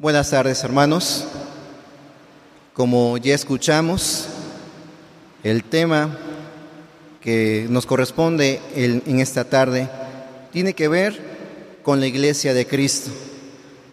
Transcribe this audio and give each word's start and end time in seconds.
Buenas 0.00 0.30
tardes, 0.30 0.62
hermanos. 0.62 1.24
Como 2.72 3.18
ya 3.18 3.34
escuchamos, 3.34 4.28
el 5.42 5.64
tema 5.64 6.16
que 7.20 7.66
nos 7.68 7.84
corresponde 7.84 8.60
en 8.76 9.18
esta 9.18 9.42
tarde 9.42 9.88
tiene 10.52 10.74
que 10.74 10.86
ver 10.86 11.80
con 11.82 11.98
la 11.98 12.06
iglesia 12.06 12.54
de 12.54 12.64
Cristo. 12.64 13.10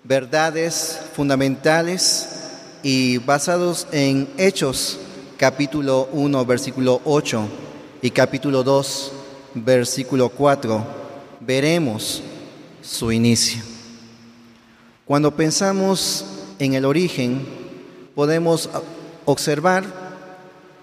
Verdades 0.04 1.00
fundamentales 1.16 2.30
y 2.84 3.18
basados 3.18 3.88
en 3.92 4.30
Hechos 4.38 5.00
capítulo 5.40 6.08
1 6.12 6.46
versículo 6.46 7.02
8 7.04 7.50
y 8.04 8.12
capítulo 8.12 8.62
2 8.62 9.12
versículo 9.56 10.30
4 10.30 10.86
veremos 11.40 12.22
su 12.84 13.12
inicio. 13.12 13.75
Cuando 15.06 15.36
pensamos 15.36 16.26
en 16.58 16.74
el 16.74 16.84
origen, 16.84 17.46
podemos 18.16 18.72
observar 19.26 19.86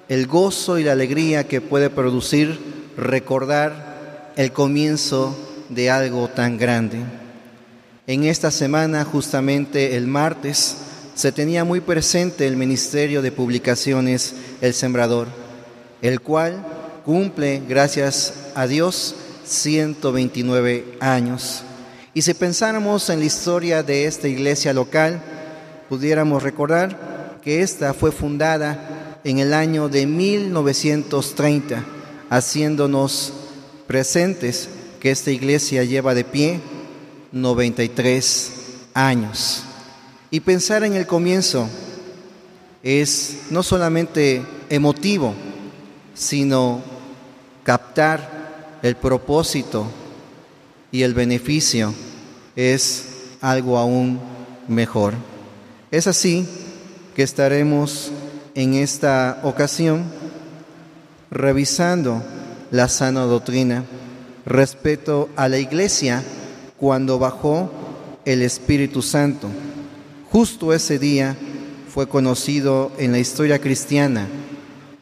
el 0.08 0.28
gozo 0.28 0.78
y 0.78 0.84
la 0.84 0.92
alegría 0.92 1.48
que 1.48 1.60
puede 1.60 1.90
producir 1.90 2.56
recordar 2.96 4.32
el 4.36 4.52
comienzo 4.52 5.36
de 5.70 5.90
algo 5.90 6.28
tan 6.28 6.56
grande. 6.56 6.98
En 8.06 8.22
esta 8.22 8.52
semana, 8.52 9.04
justamente 9.04 9.96
el 9.96 10.06
martes, 10.06 10.76
se 11.16 11.32
tenía 11.32 11.64
muy 11.64 11.80
presente 11.80 12.46
el 12.46 12.56
Ministerio 12.56 13.22
de 13.22 13.32
Publicaciones 13.32 14.36
El 14.60 14.72
Sembrador, 14.72 15.26
el 16.00 16.20
cual 16.20 16.64
cumple, 17.04 17.60
gracias 17.68 18.34
a 18.54 18.68
Dios, 18.68 19.16
129 19.44 20.96
años. 21.00 21.64
Y 22.14 22.22
si 22.22 22.34
pensáramos 22.34 23.08
en 23.08 23.20
la 23.20 23.24
historia 23.24 23.82
de 23.82 24.04
esta 24.04 24.28
iglesia 24.28 24.74
local, 24.74 25.22
pudiéramos 25.88 26.42
recordar 26.42 27.38
que 27.42 27.62
esta 27.62 27.94
fue 27.94 28.12
fundada 28.12 29.18
en 29.24 29.38
el 29.38 29.54
año 29.54 29.88
de 29.88 30.06
1930, 30.06 31.84
haciéndonos 32.28 33.32
presentes 33.86 34.68
que 35.00 35.10
esta 35.10 35.30
iglesia 35.30 35.84
lleva 35.84 36.14
de 36.14 36.24
pie 36.24 36.60
93 37.32 38.52
años. 38.92 39.64
Y 40.30 40.40
pensar 40.40 40.84
en 40.84 40.94
el 40.94 41.06
comienzo 41.06 41.66
es 42.82 43.38
no 43.48 43.62
solamente 43.62 44.42
emotivo, 44.68 45.34
sino 46.14 46.82
captar 47.64 48.78
el 48.82 48.96
propósito 48.96 49.86
y 50.92 51.02
el 51.02 51.14
beneficio 51.14 51.94
es 52.54 53.06
algo 53.40 53.78
aún 53.78 54.20
mejor. 54.68 55.14
Es 55.90 56.06
así 56.06 56.46
que 57.16 57.22
estaremos 57.22 58.12
en 58.54 58.74
esta 58.74 59.40
ocasión 59.42 60.04
revisando 61.30 62.22
la 62.70 62.88
sana 62.88 63.22
doctrina 63.22 63.84
respecto 64.44 65.30
a 65.34 65.48
la 65.48 65.58
iglesia 65.58 66.22
cuando 66.76 67.18
bajó 67.18 67.70
el 68.24 68.42
Espíritu 68.42 69.02
Santo. 69.02 69.48
Justo 70.30 70.72
ese 70.72 70.98
día 70.98 71.36
fue 71.92 72.08
conocido 72.08 72.92
en 72.98 73.12
la 73.12 73.18
historia 73.18 73.58
cristiana 73.58 74.28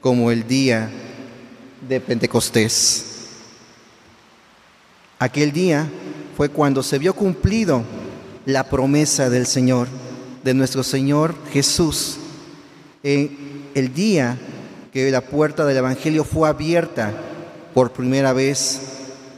como 0.01 0.31
el 0.31 0.47
día 0.47 0.91
de 1.89 2.01
Pentecostés. 2.01 3.10
Aquel 5.21 5.53
día 5.53 5.87
fue 6.35 6.49
cuando 6.49 6.83
se 6.83 6.99
vio 6.99 7.13
cumplido 7.13 7.85
la 8.47 8.71
promesa 8.71 9.29
del 9.29 9.47
Señor, 9.47 9.87
de 10.43 10.55
nuestro 10.55 10.83
Señor 10.83 11.35
Jesús. 11.53 12.17
En 13.03 13.67
el 13.75 13.93
día 13.93 14.39
que 14.91 15.11
la 15.11 15.21
puerta 15.21 15.67
del 15.67 15.77
Evangelio 15.77 16.25
fue 16.25 16.49
abierta 16.49 17.13
por 17.75 17.93
primera 17.93 18.33
vez 18.33 18.81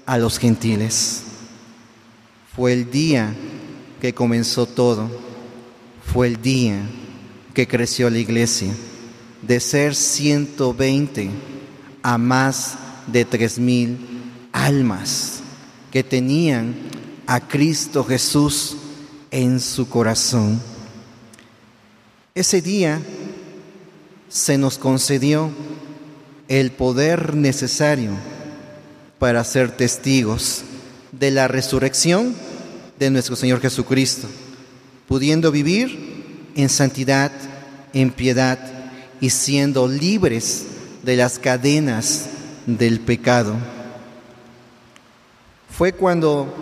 a 0.07 0.19
los 0.19 0.39
gentiles. 0.39 1.23
Fue 2.55 2.73
el 2.73 2.89
día 2.89 3.35
que 4.01 4.15
comenzó 4.15 4.67
todo. 4.67 5.11
Fue 6.13 6.29
el 6.29 6.41
día 6.41 6.79
que 7.55 7.67
creció 7.67 8.09
la 8.09 8.19
iglesia. 8.19 8.73
De 9.43 9.59
ser 9.59 9.97
120 9.97 11.29
a 12.05 12.19
más 12.19 12.75
de 13.09 13.25
tres 13.25 13.59
mil 13.59 13.99
almas 14.53 15.42
que 15.93 16.03
tenían 16.03 16.75
a 17.27 17.47
Cristo 17.47 18.03
Jesús 18.03 18.77
en 19.31 19.61
su 19.61 19.89
corazón. 19.89 20.59
Ese 22.35 22.63
día 22.63 23.01
se 24.29 24.57
nos 24.57 24.79
concedió 24.79 25.51
el 26.49 26.73
poder 26.73 27.37
necesario 27.37 28.13
para 29.19 29.45
ser 29.45 29.77
testigos 29.77 30.63
de 31.13 31.31
la 31.31 31.47
resurrección 31.47 32.35
de 32.99 33.11
nuestro 33.11 33.37
Señor 33.37 33.61
Jesucristo, 33.61 34.29
pudiendo 35.07 35.53
vivir 35.53 36.51
en 36.55 36.71
santidad, 36.71 37.31
en 37.93 38.11
piedad 38.13 38.59
y 39.21 39.29
siendo 39.29 39.87
libres 39.87 40.65
de 41.03 41.17
las 41.17 41.39
cadenas 41.39 42.27
del 42.67 42.99
pecado 43.01 43.57
fue 45.73 45.93
cuando 45.93 46.53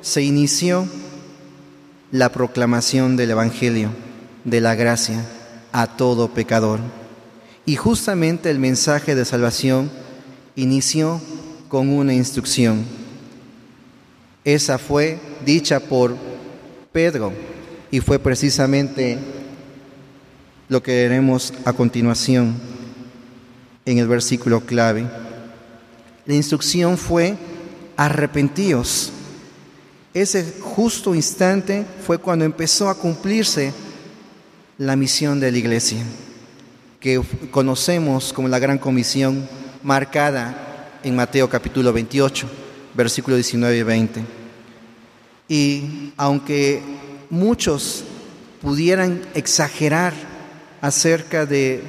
se 0.00 0.22
inició 0.22 0.88
la 2.10 2.32
proclamación 2.32 3.16
del 3.16 3.30
Evangelio, 3.30 3.90
de 4.44 4.60
la 4.60 4.74
gracia 4.74 5.24
a 5.70 5.86
todo 5.86 6.34
pecador. 6.34 6.80
Y 7.66 7.76
justamente 7.76 8.50
el 8.50 8.58
mensaje 8.58 9.14
de 9.14 9.24
salvación 9.24 9.90
inició 10.56 11.20
con 11.68 11.88
una 11.88 12.14
instrucción. 12.14 12.84
Esa 14.44 14.78
fue 14.78 15.20
dicha 15.46 15.78
por 15.78 16.16
Pedro 16.90 17.32
y 17.92 18.00
fue 18.00 18.18
precisamente 18.18 19.18
lo 20.68 20.82
que 20.82 21.02
veremos 21.02 21.52
a 21.64 21.72
continuación 21.72 22.56
en 23.84 23.98
el 23.98 24.08
versículo 24.08 24.60
clave. 24.62 25.06
La 26.26 26.34
instrucción 26.34 26.98
fue 26.98 27.36
arrepentíos. 27.98 29.10
Ese 30.14 30.54
justo 30.60 31.14
instante 31.14 31.84
fue 32.06 32.18
cuando 32.18 32.44
empezó 32.44 32.88
a 32.88 32.94
cumplirse 32.94 33.74
la 34.78 34.94
misión 34.94 35.40
de 35.40 35.50
la 35.50 35.58
iglesia, 35.58 35.98
que 37.00 37.20
conocemos 37.50 38.32
como 38.32 38.46
la 38.46 38.60
gran 38.60 38.78
comisión 38.78 39.46
marcada 39.82 40.90
en 41.02 41.16
Mateo 41.16 41.50
capítulo 41.50 41.92
28, 41.92 42.48
versículo 42.94 43.36
19 43.36 43.76
y 43.76 43.82
20. 43.82 44.24
Y 45.48 46.12
aunque 46.16 46.80
muchos 47.30 48.04
pudieran 48.62 49.22
exagerar 49.34 50.14
acerca 50.80 51.46
de 51.46 51.82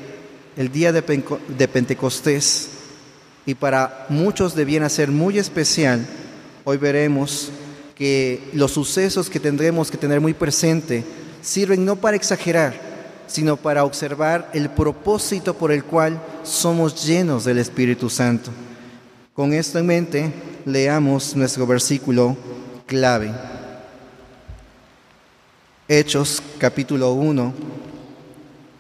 el 0.58 0.72
día 0.72 0.92
de 0.92 1.68
Pentecostés, 1.68 2.69
y 3.46 3.56
para 3.56 4.06
muchos 4.10 4.56
debiera 4.56 4.90
ser 4.90 5.10
muy 5.10 5.40
especial, 5.40 6.06
hoy 6.64 6.78
veremos 6.78 7.50
que 7.96 8.42
los 8.54 8.72
sucesos 8.72 9.30
que 9.30 9.40
tendremos 9.40 9.92
que 9.92 9.98
tener 9.98 10.22
muy 10.22 10.34
presente 10.34 11.04
sirven 11.42 11.84
no 11.84 11.96
para 11.96 12.16
exagerar, 12.16 12.74
sino 13.28 13.58
para 13.58 13.84
observar 13.84 14.50
el 14.54 14.70
propósito 14.70 15.54
por 15.54 15.72
el 15.72 15.84
cual 15.84 16.22
somos 16.44 17.06
llenos 17.06 17.44
del 17.46 17.58
Espíritu 17.58 18.10
Santo. 18.10 18.52
Con 19.34 19.54
esto 19.54 19.80
en 19.80 19.86
mente, 19.86 20.34
leamos 20.66 21.36
nuestro 21.36 21.66
versículo 21.66 22.38
clave. 22.86 23.32
Hechos 25.88 26.42
capítulo 26.58 27.14
1, 27.14 27.54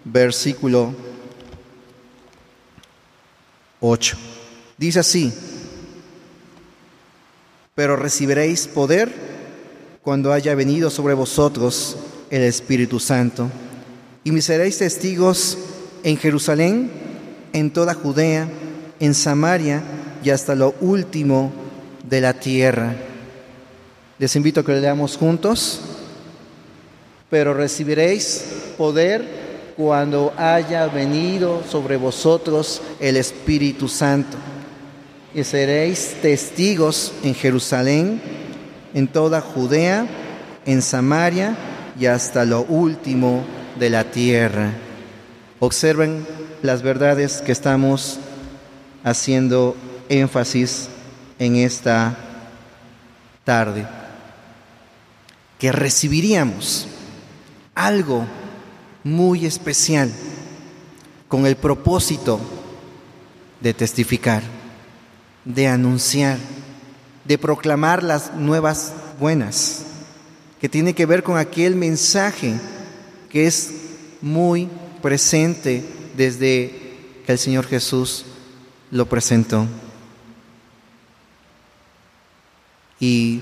versículo 0.05 0.93
8. 3.79 4.38
Dice 4.79 5.01
así, 5.01 5.33
pero 7.75 7.97
recibiréis 7.97 8.65
poder 8.65 9.11
cuando 10.01 10.31
haya 10.31 10.55
venido 10.55 10.89
sobre 10.89 11.13
vosotros 11.13 11.97
el 12.29 12.43
Espíritu 12.43 12.97
Santo, 12.97 13.49
y 14.23 14.31
me 14.31 14.41
seréis 14.41 14.77
testigos 14.77 15.57
en 16.03 16.15
Jerusalén, 16.15 16.89
en 17.51 17.71
toda 17.71 17.93
Judea, 17.93 18.47
en 19.01 19.13
Samaria 19.13 19.83
y 20.23 20.29
hasta 20.29 20.55
lo 20.55 20.73
último 20.79 21.51
de 22.07 22.21
la 22.21 22.39
tierra. 22.39 22.95
Les 24.17 24.33
invito 24.37 24.61
a 24.61 24.65
que 24.65 24.79
leamos 24.79 25.17
juntos. 25.17 25.81
Pero 27.29 27.53
recibiréis 27.53 28.43
poder 28.77 29.73
cuando 29.77 30.33
haya 30.35 30.87
venido 30.87 31.63
sobre 31.69 31.95
vosotros 31.95 32.81
el 32.99 33.17
Espíritu 33.17 33.87
Santo 33.87 34.35
y 35.33 35.43
seréis 35.43 36.15
testigos 36.21 37.13
en 37.23 37.35
Jerusalén, 37.35 38.21
en 38.93 39.07
toda 39.07 39.41
Judea, 39.41 40.07
en 40.65 40.81
Samaria 40.81 41.55
y 41.99 42.07
hasta 42.07 42.45
lo 42.45 42.61
último 42.61 43.43
de 43.79 43.89
la 43.89 44.05
tierra. 44.11 44.73
Observen 45.59 46.25
las 46.61 46.81
verdades 46.81 47.41
que 47.41 47.51
estamos 47.51 48.19
haciendo 49.03 49.75
énfasis 50.09 50.89
en 51.37 51.55
esta 51.55 52.17
tarde. 53.43 53.87
Que 55.57 55.71
recibiríamos 55.71 56.87
algo 57.75 58.25
muy 59.03 59.45
especial 59.45 60.11
con 61.27 61.45
el 61.45 61.55
propósito 61.55 62.39
de 63.61 63.73
testificar, 63.73 64.41
de 65.49 65.67
anunciar, 65.67 66.37
de 67.25 67.37
proclamar 67.37 68.03
las 68.03 68.33
nuevas 68.35 68.93
buenas, 69.19 69.81
que 70.61 70.69
tiene 70.69 70.93
que 70.93 71.05
ver 71.07 71.23
con 71.23 71.37
aquel 71.37 71.75
mensaje 71.75 72.53
que 73.29 73.47
es 73.47 73.71
muy 74.21 74.69
presente 75.01 75.83
desde 76.15 76.71
que 77.25 77.31
el 77.31 77.39
Señor 77.39 77.65
Jesús 77.65 78.25
lo 78.91 79.07
presentó. 79.07 79.65
Y 82.99 83.41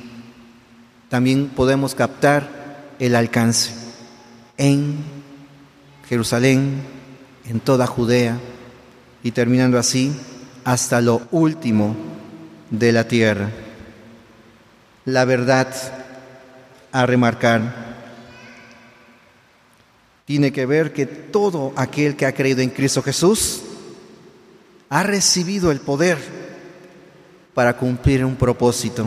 también 1.09 1.49
podemos 1.49 1.93
captar 1.93 2.95
el 2.99 3.15
alcance 3.15 3.71
en 4.57 4.95
Jerusalén, 6.07 6.83
en 7.49 7.59
toda 7.59 7.85
Judea 7.85 8.39
y 9.23 9.31
terminando 9.31 9.77
así 9.77 10.13
hasta 10.67 10.99
lo 10.99 11.21
último 11.31 11.95
de 12.69 12.91
la 12.91 13.07
tierra. 13.07 13.49
La 15.05 15.23
verdad 15.23 15.73
a 16.91 17.05
remarcar 17.05 17.95
tiene 20.25 20.51
que 20.51 20.65
ver 20.65 20.91
que 20.91 21.05
todo 21.05 21.71
aquel 21.77 22.17
que 22.17 22.25
ha 22.25 22.33
creído 22.33 22.59
en 22.59 22.69
Cristo 22.69 23.01
Jesús 23.01 23.61
ha 24.89 25.03
recibido 25.03 25.71
el 25.71 25.79
poder 25.79 26.17
para 27.53 27.77
cumplir 27.77 28.25
un 28.25 28.35
propósito, 28.35 29.05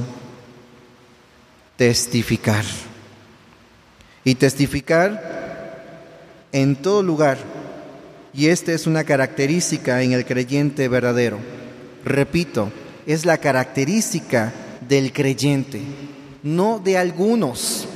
testificar. 1.76 2.64
Y 4.24 4.34
testificar 4.34 5.84
en 6.52 6.76
todo 6.76 7.02
lugar. 7.02 7.36
Y 8.32 8.48
esta 8.48 8.72
es 8.72 8.86
una 8.86 9.04
característica 9.04 10.02
en 10.02 10.12
el 10.12 10.24
creyente 10.24 10.88
verdadero. 10.88 11.38
Repito, 12.04 12.70
es 13.06 13.26
la 13.26 13.38
característica 13.38 14.52
del 14.88 15.12
creyente, 15.12 15.80
no 16.42 16.78
de 16.78 16.96
algunos 16.96 17.88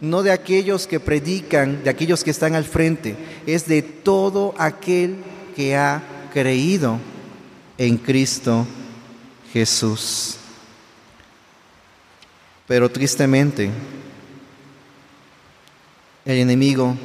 no 0.00 0.22
de 0.22 0.32
aquellos 0.32 0.86
que 0.86 0.98
predican, 0.98 1.84
de 1.84 1.90
aquellos 1.90 2.24
que 2.24 2.30
están 2.30 2.54
al 2.54 2.64
frente, 2.64 3.16
es 3.46 3.66
de 3.66 3.82
todo 3.82 4.54
aquel 4.58 5.16
que 5.54 5.76
ha 5.76 6.02
creído 6.32 6.98
en 7.76 7.98
Cristo 7.98 8.66
Jesús. 9.52 10.36
Pero 12.66 12.90
tristemente, 12.90 13.70
el 16.24 16.38
enemigo 16.38 16.96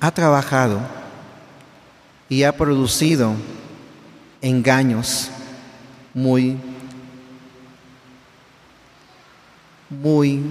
ha 0.00 0.10
trabajado 0.12 0.80
y 2.28 2.42
ha 2.42 2.52
producido 2.56 3.34
engaños 4.40 5.30
muy, 6.14 6.56
muy 9.90 10.42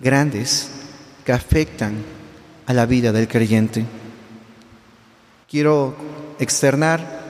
grandes 0.00 0.70
que 1.24 1.32
afectan 1.32 1.94
a 2.66 2.74
la 2.74 2.86
vida 2.86 3.12
del 3.12 3.28
creyente. 3.28 3.84
Quiero 5.48 5.96
externar 6.38 7.24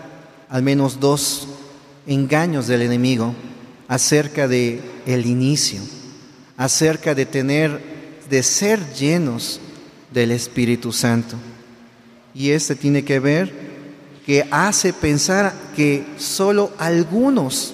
al 0.48 0.62
menos 0.62 0.98
dos 1.00 1.48
engaños 2.06 2.66
del 2.66 2.82
enemigo 2.82 3.34
acerca 3.88 4.48
de 4.48 4.80
el 5.06 5.26
inicio, 5.26 5.80
acerca 6.56 7.14
de 7.14 7.26
tener 7.26 7.96
de 8.28 8.42
ser 8.42 8.80
llenos 8.94 9.60
del 10.12 10.32
Espíritu 10.32 10.92
Santo. 10.92 11.36
Y 12.36 12.50
este 12.50 12.76
tiene 12.76 13.02
que 13.02 13.18
ver 13.18 13.50
que 14.26 14.46
hace 14.50 14.92
pensar 14.92 15.54
que 15.74 16.04
solo 16.18 16.70
algunos 16.76 17.72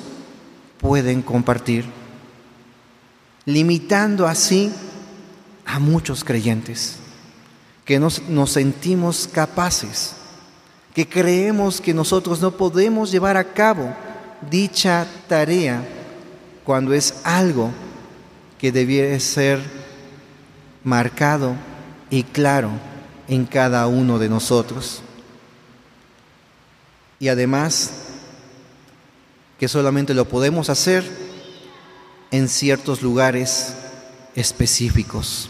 pueden 0.81 1.20
compartir 1.20 1.85
limitando 3.44 4.29
así 4.29 4.73
a 5.67 5.81
muchos 5.81 6.23
creyentes, 6.23 6.94
que 7.85 7.99
nos, 7.99 8.23
nos, 8.29 8.53
sentimos 8.53 9.29
capaces, 9.32 10.12
que 10.94 11.08
creemos 11.08 11.81
que 11.81 11.93
nosotros 11.93 12.41
no 12.41 12.53
podemos 12.53 13.11
llevar 13.11 13.37
a 13.37 13.53
cabo 13.53 13.93
dicha 14.49 15.08
tarea 15.26 15.85
cuando 16.62 16.94
es 16.94 17.15
algo 17.25 17.73
que 18.61 18.70
debiera 18.70 19.19
ser 19.19 19.58
marcado 20.85 21.56
y 22.11 22.23
claro 22.23 22.92
en 23.32 23.46
cada 23.46 23.87
uno 23.87 24.19
de 24.19 24.29
nosotros. 24.29 25.00
Y 27.19 27.29
además 27.29 27.90
que 29.58 29.69
solamente 29.69 30.12
lo 30.12 30.29
podemos 30.29 30.69
hacer 30.69 31.02
en 32.31 32.46
ciertos 32.50 33.00
lugares 33.00 33.73
específicos. 34.34 35.49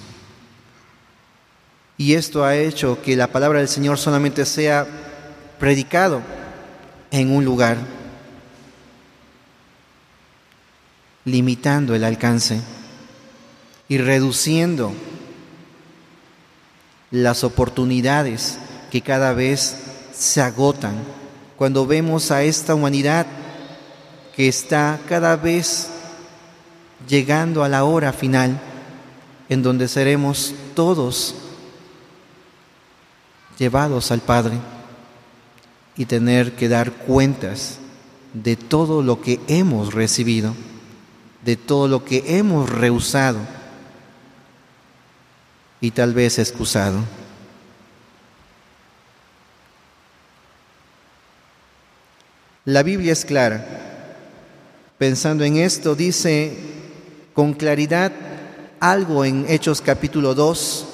Y 1.98 2.14
esto 2.14 2.44
ha 2.44 2.54
hecho 2.54 3.02
que 3.02 3.16
la 3.16 3.26
palabra 3.26 3.58
del 3.58 3.68
Señor 3.68 3.98
solamente 3.98 4.46
sea 4.46 4.86
predicado 5.58 6.22
en 7.10 7.34
un 7.34 7.44
lugar, 7.44 7.78
limitando 11.24 11.96
el 11.96 12.04
alcance 12.04 12.60
y 13.88 13.98
reduciendo 13.98 14.94
las 17.12 17.44
oportunidades 17.44 18.58
que 18.90 19.02
cada 19.02 19.34
vez 19.34 19.76
se 20.12 20.40
agotan. 20.40 20.94
Cuando 21.56 21.86
vemos 21.86 22.32
a 22.32 22.42
esta 22.42 22.74
humanidad 22.74 23.26
que 24.34 24.48
está 24.48 24.98
cada 25.08 25.36
vez 25.36 25.90
llegando 27.06 27.62
a 27.62 27.68
la 27.68 27.84
hora 27.84 28.12
final 28.12 28.58
en 29.48 29.62
donde 29.62 29.86
seremos 29.86 30.54
todos 30.74 31.34
llevados 33.58 34.10
al 34.10 34.20
Padre 34.20 34.54
y 35.96 36.06
tener 36.06 36.52
que 36.56 36.68
dar 36.68 36.92
cuentas 36.92 37.78
de 38.32 38.56
todo 38.56 39.02
lo 39.02 39.20
que 39.20 39.38
hemos 39.46 39.92
recibido, 39.92 40.54
de 41.44 41.56
todo 41.56 41.86
lo 41.86 42.04
que 42.04 42.38
hemos 42.38 42.70
rehusado 42.70 43.38
y 45.82 45.90
tal 45.90 46.14
vez 46.14 46.38
excusado. 46.38 47.00
La 52.64 52.84
Biblia 52.84 53.12
es 53.12 53.24
clara. 53.24 53.66
Pensando 54.96 55.42
en 55.42 55.56
esto, 55.56 55.96
dice 55.96 56.56
con 57.34 57.52
claridad 57.54 58.12
algo 58.78 59.24
en 59.24 59.44
Hechos 59.48 59.80
capítulo 59.80 60.36
2, 60.36 60.86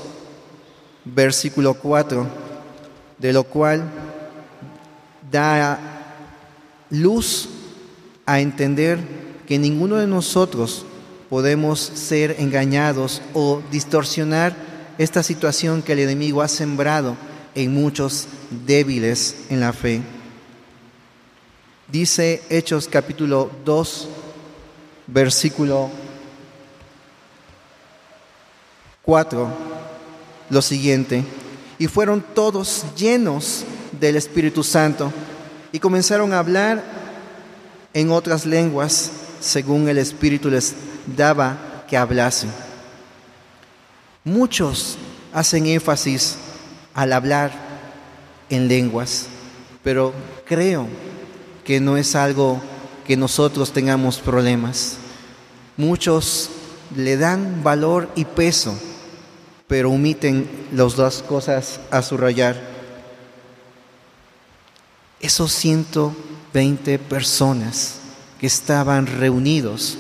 versículo 1.05 1.75
4, 1.75 2.27
de 3.19 3.33
lo 3.35 3.45
cual 3.45 3.83
da 5.31 5.79
luz 6.89 7.51
a 8.25 8.41
entender 8.41 8.99
que 9.47 9.59
ninguno 9.59 9.97
de 9.97 10.07
nosotros 10.07 10.87
podemos 11.29 11.79
ser 11.79 12.37
engañados 12.39 13.21
o 13.35 13.61
distorsionar 13.71 14.68
esta 14.99 15.23
situación 15.23 15.83
que 15.83 15.93
el 15.93 16.01
enemigo 16.01 16.43
ha 16.43 16.49
sembrado 16.49 17.17
en 17.55 17.73
muchos 17.73 18.27
débiles 18.67 19.37
en 19.49 19.61
la 19.61 19.73
fe. 19.73 20.03
Dice 21.87 22.43
Hechos 22.51 22.89
capítulo 22.89 23.51
2, 23.65 24.09
versículo 25.07 25.89
4, 29.03 29.49
lo 30.51 30.63
siguiente, 30.63 31.25
y 31.79 31.87
fueron 31.87 32.23
todos 32.35 32.85
llenos 32.97 33.65
del 33.99 34.17
Espíritu 34.17 34.63
Santo 34.63 35.13
y 35.73 35.79
comenzaron 35.79 36.33
a 36.33 36.41
hablar 36.41 36.83
en 37.95 38.11
otras 38.11 38.45
lenguas 38.45 39.11
según 39.41 39.89
el 39.89 39.99
Espíritu 39.99 40.51
les 40.51 40.75
daba 41.17 41.85
que 41.89 41.97
hablasen. 41.97 42.68
Muchos 44.29 44.97
hacen 45.33 45.67
énfasis 45.67 46.37
al 46.95 47.13
hablar 47.13 47.51
en 48.51 48.69
lenguas, 48.69 49.27
pero 49.83 50.13
creo 50.45 50.87
que 51.65 51.81
no 51.81 51.97
es 51.97 52.15
algo 52.15 52.61
que 53.07 53.17
nosotros 53.17 53.73
tengamos 53.73 54.19
problemas. 54.19 54.99
Muchos 55.77 56.51
le 56.95 57.17
dan 57.17 57.63
valor 57.65 58.11
y 58.15 58.25
peso 58.25 58.75
pero 59.69 59.91
omiten 59.91 60.49
las 60.73 60.97
dos 60.97 61.23
cosas 61.23 61.79
a 61.91 62.03
subrayar. 62.03 62.59
Esos 65.21 65.53
120 65.53 66.99
personas 66.99 67.97
que 68.41 68.47
estaban 68.47 69.07
reunidos, 69.07 69.99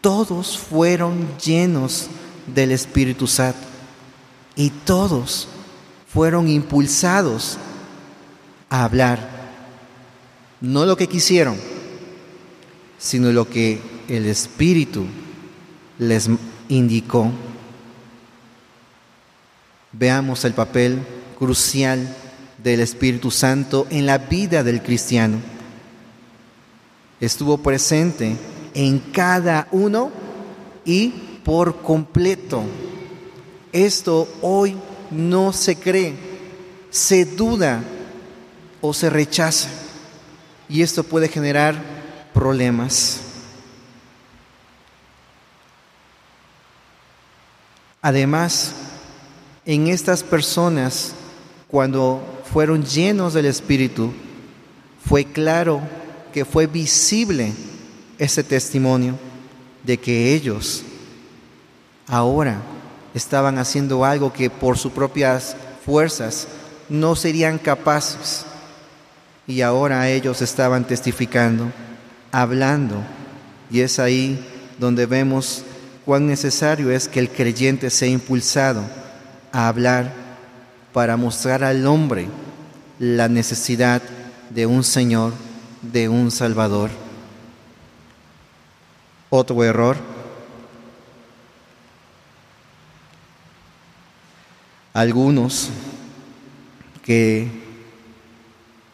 todos 0.00 0.58
fueron 0.58 1.28
llenos 1.38 2.08
del 2.54 2.72
Espíritu 2.72 3.26
Santo 3.26 3.58
y 4.56 4.70
todos 4.70 5.48
fueron 6.12 6.48
impulsados 6.48 7.56
a 8.68 8.84
hablar, 8.84 9.28
no 10.60 10.84
lo 10.84 10.96
que 10.96 11.08
quisieron, 11.08 11.56
sino 12.98 13.32
lo 13.32 13.48
que 13.48 13.80
el 14.08 14.26
Espíritu 14.26 15.06
les 15.98 16.28
indicó. 16.68 17.30
Veamos 19.92 20.44
el 20.44 20.52
papel 20.52 20.98
crucial 21.38 22.16
del 22.62 22.80
Espíritu 22.80 23.30
Santo 23.30 23.86
en 23.90 24.06
la 24.06 24.18
vida 24.18 24.62
del 24.62 24.82
cristiano. 24.82 25.38
Estuvo 27.20 27.58
presente 27.58 28.36
en 28.74 28.98
cada 28.98 29.68
uno 29.72 30.10
y 30.84 31.29
por 31.44 31.82
completo. 31.82 32.62
Esto 33.72 34.28
hoy 34.42 34.76
no 35.10 35.52
se 35.52 35.76
cree, 35.76 36.14
se 36.90 37.24
duda 37.24 37.82
o 38.80 38.92
se 38.92 39.10
rechaza. 39.10 39.68
Y 40.68 40.82
esto 40.82 41.02
puede 41.02 41.28
generar 41.28 41.74
problemas. 42.32 43.20
Además, 48.02 48.72
en 49.66 49.88
estas 49.88 50.22
personas, 50.22 51.12
cuando 51.68 52.22
fueron 52.50 52.84
llenos 52.84 53.34
del 53.34 53.46
Espíritu, 53.46 54.12
fue 55.04 55.24
claro 55.24 55.82
que 56.32 56.44
fue 56.44 56.66
visible 56.66 57.52
ese 58.18 58.42
testimonio 58.42 59.18
de 59.82 59.98
que 59.98 60.34
ellos 60.34 60.84
ahora 62.10 62.60
estaban 63.14 63.58
haciendo 63.58 64.04
algo 64.04 64.32
que 64.32 64.50
por 64.50 64.76
sus 64.76 64.92
propias 64.92 65.56
fuerzas 65.84 66.48
no 66.88 67.16
serían 67.16 67.58
capaces. 67.58 68.44
Y 69.46 69.62
ahora 69.62 70.08
ellos 70.08 70.42
estaban 70.42 70.84
testificando, 70.86 71.72
hablando. 72.30 72.96
Y 73.70 73.80
es 73.80 73.98
ahí 73.98 74.44
donde 74.78 75.06
vemos 75.06 75.64
cuán 76.04 76.26
necesario 76.26 76.90
es 76.90 77.08
que 77.08 77.20
el 77.20 77.30
creyente 77.30 77.90
sea 77.90 78.08
impulsado 78.08 78.82
a 79.52 79.68
hablar 79.68 80.12
para 80.92 81.16
mostrar 81.16 81.64
al 81.64 81.86
hombre 81.86 82.28
la 82.98 83.28
necesidad 83.28 84.02
de 84.50 84.66
un 84.66 84.84
Señor, 84.84 85.32
de 85.82 86.08
un 86.08 86.30
Salvador. 86.30 86.90
Otro 89.30 89.62
error 89.62 89.96
algunos 94.92 95.68
que 97.04 97.48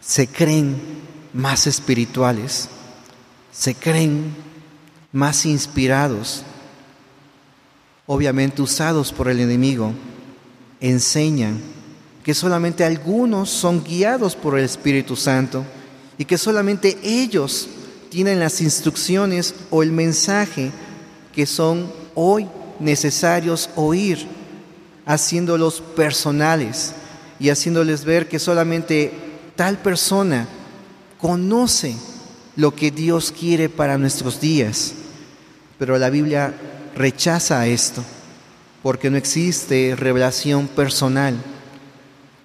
se 0.00 0.26
creen 0.26 0.76
más 1.32 1.66
espirituales, 1.66 2.68
se 3.52 3.74
creen 3.74 4.34
más 5.12 5.46
inspirados, 5.46 6.42
obviamente 8.06 8.62
usados 8.62 9.12
por 9.12 9.28
el 9.28 9.40
enemigo, 9.40 9.92
enseñan 10.80 11.60
que 12.22 12.34
solamente 12.34 12.84
algunos 12.84 13.50
son 13.50 13.82
guiados 13.82 14.36
por 14.36 14.58
el 14.58 14.64
Espíritu 14.64 15.16
Santo 15.16 15.64
y 16.18 16.24
que 16.24 16.38
solamente 16.38 16.98
ellos 17.02 17.68
tienen 18.10 18.40
las 18.40 18.60
instrucciones 18.60 19.54
o 19.70 19.82
el 19.82 19.92
mensaje 19.92 20.70
que 21.34 21.46
son 21.46 21.92
hoy 22.14 22.48
necesarios 22.80 23.70
oír 23.76 24.35
haciéndolos 25.06 25.80
personales 25.80 26.92
y 27.38 27.50
haciéndoles 27.50 28.04
ver 28.04 28.28
que 28.28 28.38
solamente 28.38 29.12
tal 29.54 29.78
persona 29.78 30.48
conoce 31.18 31.96
lo 32.56 32.74
que 32.74 32.90
Dios 32.90 33.32
quiere 33.32 33.68
para 33.68 33.96
nuestros 33.96 34.40
días. 34.40 34.94
Pero 35.78 35.96
la 35.98 36.10
Biblia 36.10 36.52
rechaza 36.94 37.66
esto, 37.66 38.02
porque 38.82 39.10
no 39.10 39.16
existe 39.16 39.94
revelación 39.96 40.66
personal. 40.66 41.36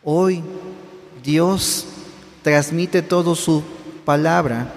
Hoy 0.03 0.43
Dios 1.23 1.85
transmite 2.43 3.01
toda 3.01 3.35
su 3.35 3.63
palabra 4.05 4.73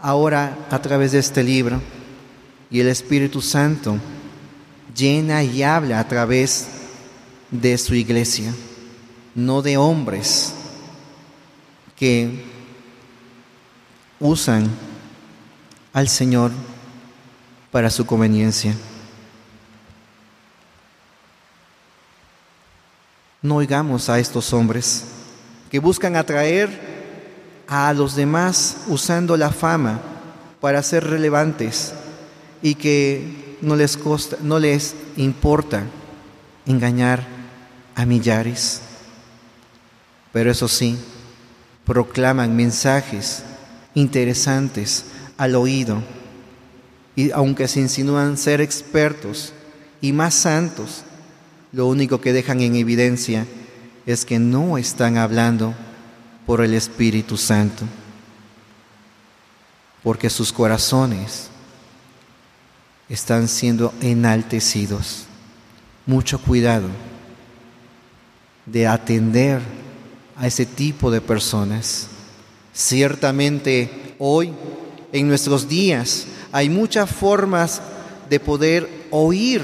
ahora 0.00 0.56
a 0.70 0.80
través 0.80 1.12
de 1.12 1.18
este 1.18 1.42
libro 1.42 1.80
y 2.70 2.80
el 2.80 2.88
Espíritu 2.88 3.40
Santo 3.40 3.96
llena 4.94 5.42
y 5.42 5.62
habla 5.62 6.00
a 6.00 6.08
través 6.08 6.68
de 7.52 7.78
su 7.78 7.94
iglesia, 7.94 8.52
no 9.34 9.62
de 9.62 9.76
hombres 9.76 10.54
que 11.96 12.44
usan 14.18 14.68
al 15.92 16.08
Señor 16.08 16.50
para 17.70 17.90
su 17.90 18.06
conveniencia. 18.06 18.74
No 23.42 23.56
oigamos 23.56 24.08
a 24.08 24.18
estos 24.18 24.52
hombres 24.52 25.04
que 25.70 25.78
buscan 25.78 26.16
atraer 26.16 26.70
a 27.68 27.92
los 27.92 28.16
demás 28.16 28.78
usando 28.88 29.36
la 29.36 29.50
fama 29.50 30.00
para 30.60 30.82
ser 30.82 31.04
relevantes 31.04 31.92
y 32.62 32.76
que 32.76 33.56
no 33.60 33.76
les, 33.76 33.96
costa, 33.96 34.36
no 34.40 34.58
les 34.58 34.94
importa 35.16 35.84
engañar 36.66 37.41
a 37.94 38.06
millares. 38.06 38.80
Pero 40.32 40.50
eso 40.50 40.68
sí, 40.68 40.98
proclaman 41.84 42.56
mensajes 42.56 43.42
interesantes 43.94 45.04
al 45.36 45.54
oído 45.54 46.02
y 47.14 47.30
aunque 47.32 47.68
se 47.68 47.80
insinúan 47.80 48.38
ser 48.38 48.60
expertos 48.60 49.52
y 50.00 50.12
más 50.12 50.34
santos, 50.34 51.02
lo 51.72 51.86
único 51.86 52.20
que 52.20 52.32
dejan 52.32 52.60
en 52.60 52.76
evidencia 52.76 53.46
es 54.06 54.24
que 54.24 54.38
no 54.38 54.78
están 54.78 55.16
hablando 55.16 55.74
por 56.46 56.62
el 56.62 56.74
Espíritu 56.74 57.36
Santo, 57.36 57.84
porque 60.02 60.30
sus 60.30 60.52
corazones 60.52 61.48
están 63.08 63.46
siendo 63.46 63.92
enaltecidos. 64.00 65.26
Mucho 66.06 66.40
cuidado 66.40 66.88
de 68.66 68.86
atender 68.86 69.60
a 70.36 70.46
ese 70.46 70.66
tipo 70.66 71.10
de 71.10 71.20
personas. 71.20 72.08
Ciertamente 72.72 74.14
hoy, 74.18 74.52
en 75.12 75.28
nuestros 75.28 75.68
días, 75.68 76.26
hay 76.52 76.68
muchas 76.68 77.10
formas 77.10 77.82
de 78.28 78.40
poder 78.40 78.88
oír 79.10 79.62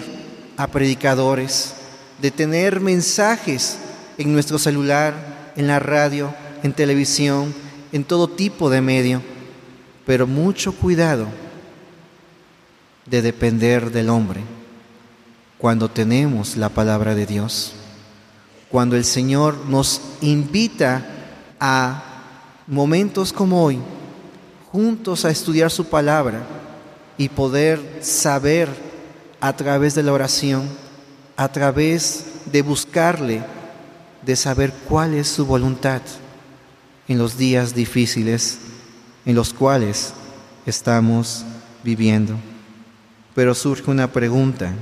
a 0.57 0.67
predicadores, 0.67 1.75
de 2.21 2.31
tener 2.31 2.81
mensajes 2.81 3.79
en 4.19 4.33
nuestro 4.33 4.59
celular, 4.59 5.53
en 5.57 5.67
la 5.67 5.79
radio, 5.79 6.35
en 6.63 6.73
televisión, 6.73 7.55
en 7.93 8.05
todo 8.05 8.29
tipo 8.29 8.69
de 8.69 8.81
medio, 8.81 9.23
pero 10.05 10.27
mucho 10.27 10.73
cuidado 10.73 11.27
de 13.07 13.23
depender 13.23 13.91
del 13.91 14.11
hombre 14.11 14.41
cuando 15.57 15.89
tenemos 15.89 16.57
la 16.57 16.69
palabra 16.69 17.15
de 17.15 17.27
Dios 17.27 17.75
cuando 18.71 18.97
el 18.97 19.05
Señor 19.05 19.57
nos 19.69 20.01
invita 20.21 21.07
a 21.59 22.03
momentos 22.67 23.33
como 23.33 23.65
hoy, 23.65 23.79
juntos 24.71 25.25
a 25.25 25.31
estudiar 25.31 25.71
su 25.71 25.87
palabra 25.87 26.43
y 27.17 27.29
poder 27.29 28.01
saber 28.03 28.69
a 29.41 29.55
través 29.57 29.95
de 29.95 30.03
la 30.03 30.13
oración, 30.13 30.69
a 31.37 31.51
través 31.51 32.25
de 32.53 32.63
buscarle, 32.63 33.43
de 34.23 34.37
saber 34.37 34.73
cuál 34.89 35.15
es 35.15 35.29
su 35.29 35.47
voluntad 35.47 36.03
en 37.07 37.19
los 37.19 37.39
días 37.39 37.75
difíciles 37.75 38.59
en 39.25 39.35
los 39.35 39.55
cuales 39.55 40.13
estamos 40.67 41.45
viviendo. 41.83 42.37
Pero 43.35 43.55
surge 43.55 43.91
una 43.91 44.13
pregunta. 44.13 44.73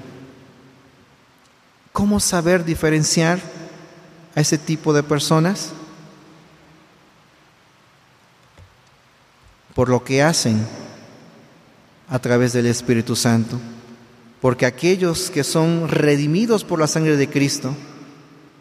¿Cómo 1.92 2.20
saber 2.20 2.64
diferenciar 2.64 3.40
a 4.36 4.40
ese 4.40 4.58
tipo 4.58 4.92
de 4.92 5.02
personas 5.02 5.70
por 9.74 9.88
lo 9.88 10.04
que 10.04 10.22
hacen 10.22 10.64
a 12.08 12.20
través 12.20 12.52
del 12.52 12.66
Espíritu 12.66 13.16
Santo. 13.16 13.58
porque 14.40 14.66
aquellos 14.66 15.30
que 15.30 15.42
son 15.42 15.88
redimidos 15.88 16.62
por 16.62 16.78
la 16.78 16.86
sangre 16.86 17.16
de 17.16 17.28
Cristo, 17.28 17.74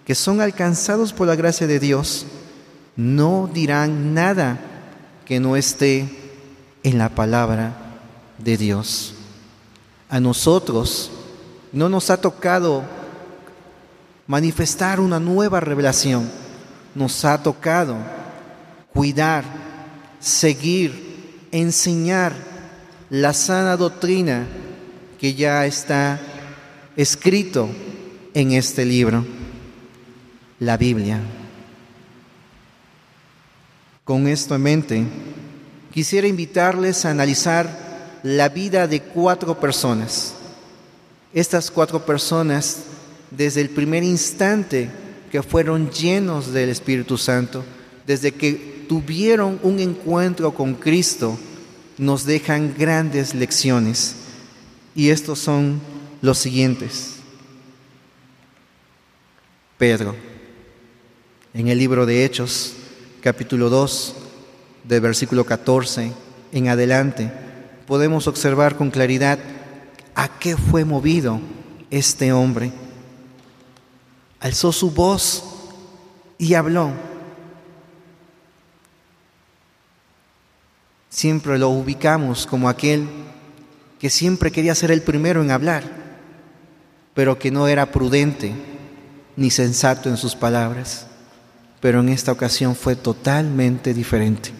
que 0.06 0.16
son 0.16 0.42
alcanzados 0.42 1.14
por 1.14 1.28
la 1.28 1.36
gracia 1.36 1.68
de 1.68 1.80
Dios, 1.80 2.26
no 2.96 3.48
dirán 3.54 4.14
nada 4.14 4.60
que 5.26 5.40
no 5.40 5.56
esté 5.58 6.10
en 6.82 6.98
la 6.98 7.10
palabra 7.10 7.76
de 8.40 8.58
Dios. 8.58 9.14
A 10.10 10.20
nosotros 10.20 11.12
no 11.72 11.90
nos 11.90 12.10
ha 12.10 12.18
tocado 12.18 12.84
manifestar 14.28 15.00
una 15.00 15.20
nueva 15.20 15.60
revelación, 15.60 16.30
nos 16.94 17.26
ha 17.26 17.42
tocado 17.42 17.96
cuidar, 18.94 19.44
seguir, 20.20 21.48
enseñar 21.52 22.34
la 23.10 23.34
sana 23.34 23.78
doctrina 23.78 24.48
que 25.20 25.36
ya 25.36 25.66
está 25.66 26.20
escrito 26.96 27.70
en 28.34 28.54
este 28.54 28.86
libro, 28.86 29.26
la 30.60 30.78
Biblia. 30.78 31.20
Con 34.04 34.28
esto 34.28 34.56
en 34.56 34.62
mente, 34.62 35.04
quisiera 35.94 36.28
invitarles 36.28 37.06
a 37.06 37.12
analizar 37.12 38.20
la 38.24 38.50
vida 38.50 38.88
de 38.88 39.02
cuatro 39.02 39.60
personas. 39.60 40.34
Estas 41.34 41.70
cuatro 41.70 42.06
personas, 42.06 42.84
desde 43.32 43.62
el 43.62 43.70
primer 43.70 44.04
instante 44.04 44.90
que 45.32 45.44
fueron 45.44 45.90
llenos 45.90 46.54
del 46.54 46.70
Espíritu 46.70 47.18
Santo, 47.18 47.64
desde 48.06 48.32
que 48.32 48.86
tuvieron 48.88 49.60
un 49.64 49.80
encuentro 49.80 50.54
con 50.54 50.76
Cristo, 50.76 51.38
nos 51.98 52.26
dejan 52.26 52.76
grandes 52.78 53.34
lecciones. 53.34 54.16
Y 54.96 55.10
estos 55.10 55.40
son 55.40 55.82
los 56.22 56.38
siguientes. 56.38 57.16
Pedro, 59.78 60.16
en 61.54 61.68
el 61.68 61.78
libro 61.78 62.06
de 62.06 62.24
Hechos, 62.24 62.74
capítulo 63.22 63.70
2, 63.70 64.16
del 64.86 65.02
versículo 65.02 65.46
14 65.46 66.12
en 66.54 66.68
adelante, 66.70 67.32
podemos 67.88 68.28
observar 68.28 68.78
con 68.78 68.92
claridad 68.92 69.40
a 70.16 70.40
qué 70.40 70.56
fue 70.56 70.86
movido 70.86 71.40
este 71.92 72.32
hombre. 72.32 72.72
Alzó 74.40 74.72
su 74.72 74.92
voz 74.92 75.44
y 76.38 76.54
habló. 76.54 76.92
Siempre 81.10 81.58
lo 81.58 81.70
ubicamos 81.70 82.46
como 82.46 82.68
aquel 82.68 83.08
que 84.00 84.10
siempre 84.10 84.52
quería 84.52 84.76
ser 84.76 84.92
el 84.92 85.02
primero 85.02 85.42
en 85.42 85.52
hablar, 85.52 85.84
pero 87.14 87.40
que 87.40 87.52
no 87.52 87.68
era 87.68 87.92
prudente 87.92 88.54
ni 89.38 89.50
sensato 89.50 90.10
en 90.10 90.18
sus 90.18 90.36
palabras. 90.36 91.08
Pero 91.80 92.02
en 92.02 92.10
esta 92.10 92.32
ocasión 92.32 92.76
fue 92.76 92.96
totalmente 92.96 93.94
diferente. 93.94 94.52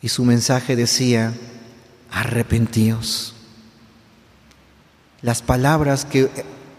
Y 0.00 0.08
su 0.08 0.24
mensaje 0.24 0.74
decía, 0.74 1.32
arrepentíos. 2.10 3.34
Las 5.22 5.40
palabras 5.42 6.04
que 6.04 6.28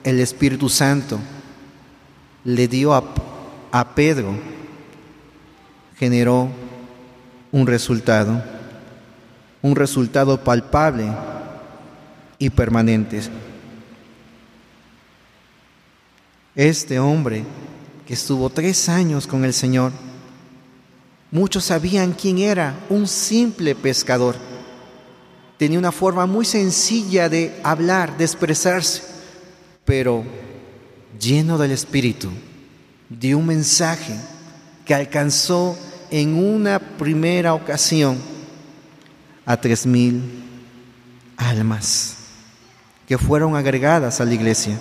el 0.04 0.20
Espíritu 0.20 0.70
Santo 0.70 1.20
le 2.44 2.68
dio 2.68 2.94
a, 2.94 3.96
Pedro 3.96 4.36
generó 5.98 6.50
un 7.52 7.66
resultado 7.66 8.44
un 9.64 9.76
resultado 9.78 10.44
palpable 10.44 11.10
y 12.38 12.50
permanente. 12.50 13.22
Este 16.54 17.00
hombre 17.00 17.46
que 18.06 18.14
estuvo 18.14 18.50
tres 18.50 18.90
años 18.90 19.26
con 19.26 19.46
el 19.46 19.54
Señor, 19.54 19.94
muchos 21.32 21.64
sabían 21.64 22.12
quién 22.12 22.38
era, 22.40 22.78
un 22.90 23.08
simple 23.08 23.74
pescador. 23.74 24.36
Tenía 25.58 25.80
una 25.80 25.94
forma 25.94 26.26
muy 26.26 26.44
sencilla 26.44 27.30
de 27.30 27.58
hablar, 27.64 28.18
de 28.18 28.26
expresarse, 28.26 29.02
pero 29.86 30.24
lleno 31.20 31.58
del 31.58 31.72
Espíritu, 31.72 32.30
dio 33.10 33.38
un 33.38 33.48
mensaje 33.48 34.16
que 34.86 34.94
alcanzó 34.94 35.78
en 36.10 36.36
una 36.36 36.80
primera 36.80 37.54
ocasión 37.54 38.18
a 39.46 39.58
tres 39.58 39.86
mil 39.86 40.44
almas 41.38 42.18
que 43.08 43.18
fueron 43.18 43.56
agregadas 43.56 44.22
a 44.22 44.26
la 44.26 44.34
iglesia. 44.34 44.80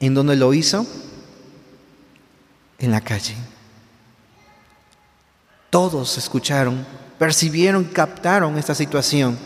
¿En 0.00 0.14
dónde 0.14 0.36
lo 0.36 0.52
hizo? 0.52 0.86
En 2.78 2.90
la 2.90 3.00
calle. 3.00 3.34
Todos 5.70 6.18
escucharon, 6.18 6.86
percibieron, 7.18 7.84
captaron 7.84 8.58
esta 8.58 8.74
situación. 8.74 9.38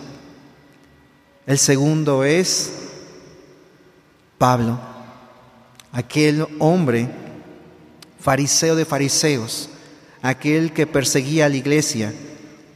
El 1.46 1.58
segundo 1.58 2.24
es 2.24 2.89
Pablo, 4.40 4.80
aquel 5.92 6.46
hombre 6.60 7.10
fariseo 8.18 8.74
de 8.74 8.86
fariseos, 8.86 9.68
aquel 10.22 10.72
que 10.72 10.86
perseguía 10.86 11.44
a 11.44 11.50
la 11.50 11.56
iglesia, 11.56 12.14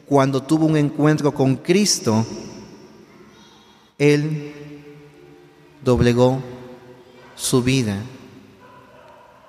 cuando 0.04 0.42
tuvo 0.42 0.66
un 0.66 0.76
encuentro 0.76 1.32
con 1.32 1.56
Cristo, 1.56 2.26
Él 3.96 4.52
doblegó 5.82 6.42
su 7.34 7.62
vida. 7.62 7.96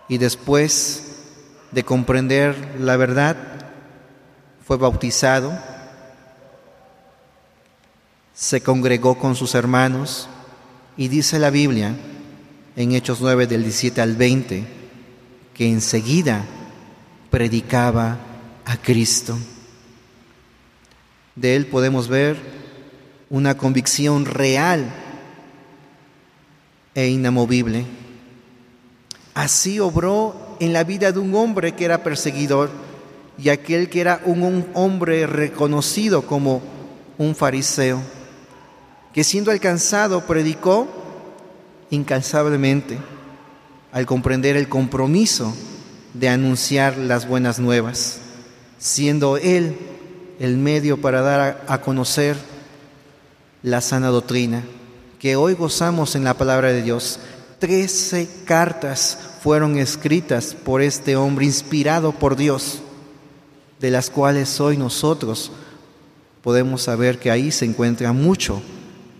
Y 0.07 0.17
después 0.17 1.17
de 1.73 1.83
comprender 1.83 2.77
la 2.79 2.95
verdad, 2.95 3.35
fue 4.65 4.77
bautizado, 4.77 5.51
se 8.33 8.63
congregó 8.63 9.19
con 9.19 9.35
sus 9.35 9.53
hermanos 9.53 10.29
y 10.97 11.07
dice 11.07 11.39
la 11.39 11.49
Biblia 11.49 11.95
en 12.75 12.91
Hechos 12.93 13.19
9 13.21 13.47
del 13.47 13.63
17 13.63 14.01
al 14.01 14.15
20 14.15 14.63
que 15.53 15.67
enseguida 15.67 16.45
predicaba 17.29 18.17
a 18.65 18.77
Cristo. 18.77 19.37
De 21.35 21.55
él 21.55 21.65
podemos 21.65 22.07
ver 22.07 22.37
una 23.29 23.57
convicción 23.57 24.25
real 24.25 24.89
e 26.93 27.07
inamovible. 27.07 27.85
Así 29.33 29.79
obró 29.79 30.55
en 30.59 30.71
la 30.71 30.83
vida 30.83 31.11
de 31.11 31.19
un 31.19 31.35
hombre 31.35 31.73
que 31.73 31.85
era 31.85 32.03
perseguidor 32.03 32.69
y 33.37 33.49
aquel 33.49 33.89
que 33.89 33.99
era 33.99 34.21
un, 34.25 34.65
hombre 34.73 35.27
reconocido 35.27 36.21
como 36.21 36.61
un 37.17 37.35
fariseo, 37.35 38.01
que 39.15 39.23
siendo 39.23 39.49
alcanzado 39.49 40.25
predicó 40.27 40.89
incansablemente 41.89 42.97
al 43.93 44.05
comprender 44.05 44.57
el 44.57 44.67
compromiso 44.67 45.55
de 46.13 46.27
anunciar 46.27 46.97
las 46.97 47.25
buenas 47.25 47.57
nuevas, 47.57 48.17
siendo 48.77 49.37
él 49.37 49.77
el 50.37 50.57
medio 50.57 50.99
para 50.99 51.21
dar 51.21 51.63
a, 51.65 51.79
conocer 51.79 52.35
la 53.63 53.79
sana 53.79 54.09
doctrina 54.09 54.65
que 55.17 55.37
hoy 55.37 55.53
gozamos 55.53 56.15
en 56.15 56.25
la 56.25 56.33
palabra 56.33 56.73
de 56.73 56.81
Dios. 56.81 57.21
Trece 57.59 58.27
cartas 58.43 59.17
fueron 59.41 59.77
escritas 59.77 60.53
por 60.53 60.81
este 60.81 61.15
hombre 61.15 61.45
inspirado 61.45 62.11
por 62.11 62.35
Dios, 62.35 62.81
de 63.79 63.91
las 63.91 64.09
cuales 64.09 64.59
hoy 64.59 64.75
nosotros 64.75 65.53
podemos 66.41 66.81
saber 66.81 67.17
que 67.17 67.31
ahí 67.31 67.53
se 67.53 67.63
encuentra 67.63 68.11
mucho 68.11 68.61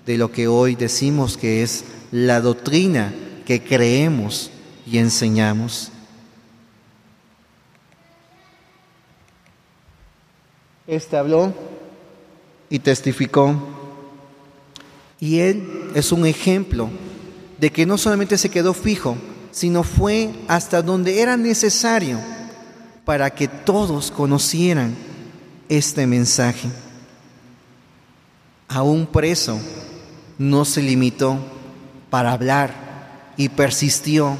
de 0.06 0.18
lo 0.18 0.32
que 0.32 0.48
hoy 0.48 0.76
decimos 0.76 1.38
que 1.38 1.64
es 1.64 1.86
la 2.12 2.42
doctrina 2.42 3.14
que 3.46 3.64
creemos 3.64 4.52
y 4.86 4.98
enseñamos. 4.98 5.92
Este 10.88 11.18
habló 11.18 11.54
y 12.70 12.80
testificó. 12.80 13.56
Y 15.20 15.40
él 15.40 15.92
es 15.96 16.12
un 16.12 16.26
ejemplo 16.26 16.90
de 17.58 17.72
que 17.72 17.86
no 17.86 17.98
solamente 17.98 18.38
se 18.38 18.50
quedó 18.50 18.74
fijo, 18.74 19.18
sino 19.52 19.84
fue 19.84 20.30
hasta 20.48 20.82
donde 20.82 21.22
era 21.22 21.38
necesario 21.38 22.20
para 23.06 23.30
que 23.30 23.48
todos 23.48 24.12
conocieran 24.12 24.96
este 25.70 26.06
mensaje. 26.06 26.68
Aún 28.68 29.06
preso, 29.06 29.60
no 30.38 30.66
se 30.66 30.82
limitó 30.82 31.38
para 32.10 32.32
hablar 32.32 33.34
y 33.38 33.50
persistió 33.50 34.38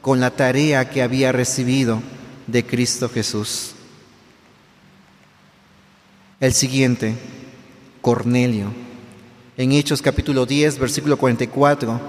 con 0.00 0.20
la 0.20 0.30
tarea 0.30 0.88
que 0.88 1.02
había 1.02 1.32
recibido 1.32 2.02
de 2.46 2.64
Cristo 2.64 3.08
Jesús. 3.08 3.72
El 6.40 6.52
siguiente, 6.52 7.14
Cornelio. 8.00 8.72
en 9.56 9.72
Hechos 9.72 10.00
capítulo 10.00 10.46
10, 10.46 10.78
versículo 10.78 11.18
44, 11.18 12.00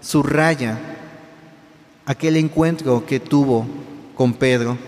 subraya 0.00 0.78
aquel 2.06 2.36
encuentro 2.36 3.04
que 3.04 3.18
tuvo 3.18 3.66
con 4.14 4.34
Pedro. 4.34 4.78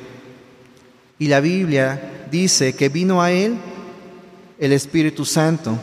Y 1.18 1.26
la 1.26 1.40
Biblia 1.40 2.26
dice 2.30 2.74
que 2.74 2.88
vino 2.88 3.20
a 3.20 3.32
él 3.32 3.56
el 4.60 4.72
Espíritu 4.72 5.24
Santo 5.24 5.76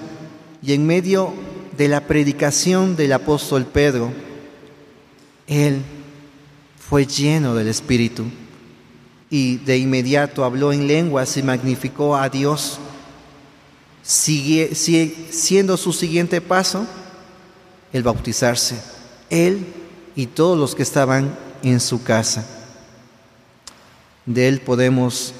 y 0.62 0.72
en 0.72 0.86
medio 0.86 1.34
de 1.80 1.88
la 1.88 2.02
predicación 2.02 2.98
del 2.98 3.14
apóstol 3.14 3.66
Pedro, 3.66 4.12
él 5.48 5.82
fue 6.78 7.06
lleno 7.06 7.56
del 7.56 7.70
Espíritu 7.70 8.26
y 9.30 9.60
de 9.60 9.78
inmediato 9.78 10.44
habló 10.44 10.74
en 10.74 10.88
lenguas 10.88 11.38
y 11.38 11.42
magnificó 11.42 12.18
a 12.18 12.28
Dios, 12.28 12.80
siendo 14.04 15.78
su 15.78 15.94
siguiente 15.94 16.42
paso 16.42 16.86
el 17.94 18.04
bautizarse, 18.04 18.82
él 19.30 19.66
y 20.18 20.26
todos 20.26 20.60
los 20.60 20.76
que 20.76 20.84
estaban 20.84 21.34
en 21.64 21.80
su 21.80 22.04
casa. 22.04 22.46
De 24.26 24.50
él 24.50 24.60
podemos 24.60 25.34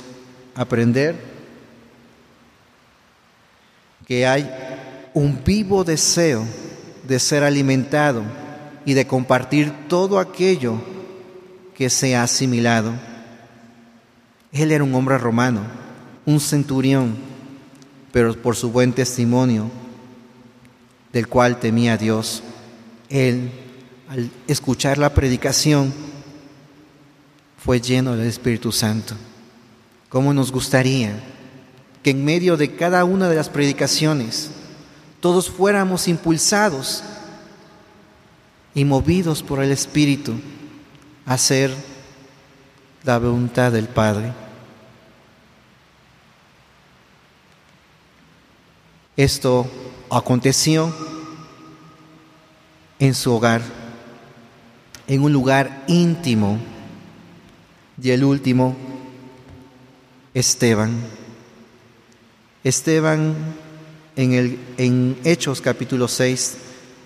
aprender 0.56 1.18
que 4.08 4.26
hay 4.26 4.69
un 5.14 5.44
vivo 5.44 5.84
deseo 5.84 6.46
de 7.08 7.20
ser 7.20 7.44
alimentado 7.44 8.24
y 8.86 8.94
de 8.94 9.08
compartir 9.08 9.72
todo 9.88 10.20
aquello 10.20 10.82
que 11.76 11.90
se 11.90 12.16
ha 12.16 12.24
asimilado. 12.24 12.94
Él 14.52 14.72
era 14.72 14.84
un 14.84 14.94
hombre 14.96 15.18
romano, 15.18 15.62
un 16.26 16.40
centurión, 16.40 17.16
pero 18.12 18.36
por 18.36 18.56
su 18.56 18.72
buen 18.72 18.94
testimonio, 18.94 19.70
del 21.14 21.28
cual 21.28 21.60
temía 21.60 21.94
a 21.94 21.98
Dios, 21.98 22.44
él, 23.10 23.52
al 24.08 24.30
escuchar 24.48 24.98
la 24.98 25.14
predicación, 25.14 25.94
fue 27.58 27.82
lleno 27.82 28.16
del 28.16 28.28
Espíritu 28.28 28.72
Santo. 28.72 29.16
¿Cómo 30.10 30.34
nos 30.34 30.52
gustaría 30.52 31.20
que 32.02 32.12
en 32.12 32.24
medio 32.24 32.58
de 32.58 32.76
cada 32.76 33.04
una 33.04 33.30
de 33.30 33.36
las 33.36 33.50
predicaciones 33.50 34.52
todos 35.22 35.50
fuéramos 35.50 36.08
impulsados 36.08 37.04
y 38.74 38.86
movidos 38.86 39.44
por 39.44 39.62
el 39.62 39.72
Espíritu 39.72 40.34
a 41.26 41.34
hacer 41.34 41.74
la 43.04 43.18
voluntad 43.18 43.72
del 43.72 43.88
Padre. 43.88 44.34
Esto 49.18 49.70
aconteció 50.10 50.94
en 53.00 53.14
su 53.14 53.34
hogar, 53.34 53.62
en 55.08 55.24
un 55.24 55.34
lugar 55.34 55.84
íntimo, 55.88 56.58
y 58.02 58.12
el 58.12 58.24
último, 58.24 58.78
Esteban. 60.34 60.96
Esteban 62.64 63.36
en, 64.20 64.34
el, 64.34 64.60
en 64.78 65.18
Hechos 65.24 65.62
capítulo 65.62 66.10
6, 66.10 66.58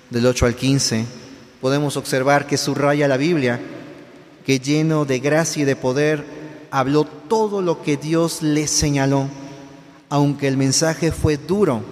del 0.10 0.26
8 0.26 0.48
al 0.48 0.56
15, 0.56 1.06
podemos 1.62 1.96
observar 1.96 2.48
que 2.48 2.58
subraya 2.58 3.08
la 3.08 3.18
Biblia 3.18 3.60
que 4.44 4.60
lleno 4.60 5.06
de 5.06 5.20
gracia 5.20 5.62
y 5.62 5.66
de 5.66 5.76
poder 5.76 6.26
habló 6.72 7.06
todo 7.06 7.62
lo 7.62 7.84
que 7.84 7.98
Dios 7.98 8.42
le 8.42 8.66
señaló, 8.66 9.28
aunque 10.10 10.48
el 10.48 10.58
mensaje 10.58 11.12
fue 11.12 11.38
duro, 11.38 11.84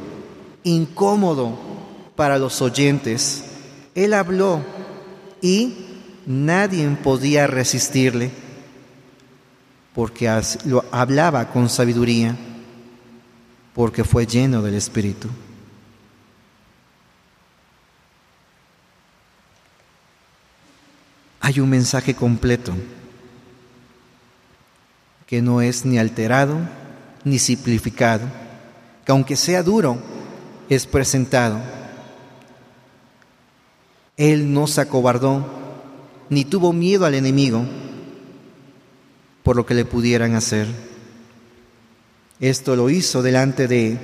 incómodo 0.63 1.55
para 2.15 2.39
los 2.39 2.59
oyentes. 2.63 3.43
Él 3.93 4.15
habló 4.15 4.61
y 5.39 5.75
nadie 6.25 6.89
podía 7.03 7.45
resistirle, 7.45 8.31
porque 9.93 10.31
lo 10.65 10.83
hablaba 10.91 11.47
con 11.49 11.69
sabiduría, 11.69 12.35
porque 13.81 14.03
fue 14.03 14.27
lleno 14.27 14.61
del 14.61 14.75
Espíritu. 14.75 15.27
hay 21.39 21.59
un 21.59 21.67
mensaje 21.67 22.13
completo 22.13 22.73
que 25.25 25.41
no 25.41 25.63
es 25.63 25.83
ni 25.83 25.97
alterado 25.97 26.59
ni 27.23 27.39
simplificado, 27.39 28.27
que 29.03 29.11
aunque 29.11 29.35
sea 29.35 29.63
duro, 29.63 29.97
es 30.69 30.85
presentado. 30.85 31.59
Él 34.15 34.53
no 34.53 34.67
se 34.67 34.81
acobardó 34.81 35.43
ni 36.29 36.45
tuvo 36.45 36.71
miedo 36.71 37.07
al 37.07 37.15
enemigo 37.15 37.65
por 39.41 39.55
lo 39.55 39.65
que 39.65 39.73
le 39.73 39.85
pudieran 39.85 40.35
hacer. 40.35 40.90
Esto 42.41 42.75
lo 42.75 42.89
hizo 42.89 43.21
delante 43.21 43.67
de 43.69 43.97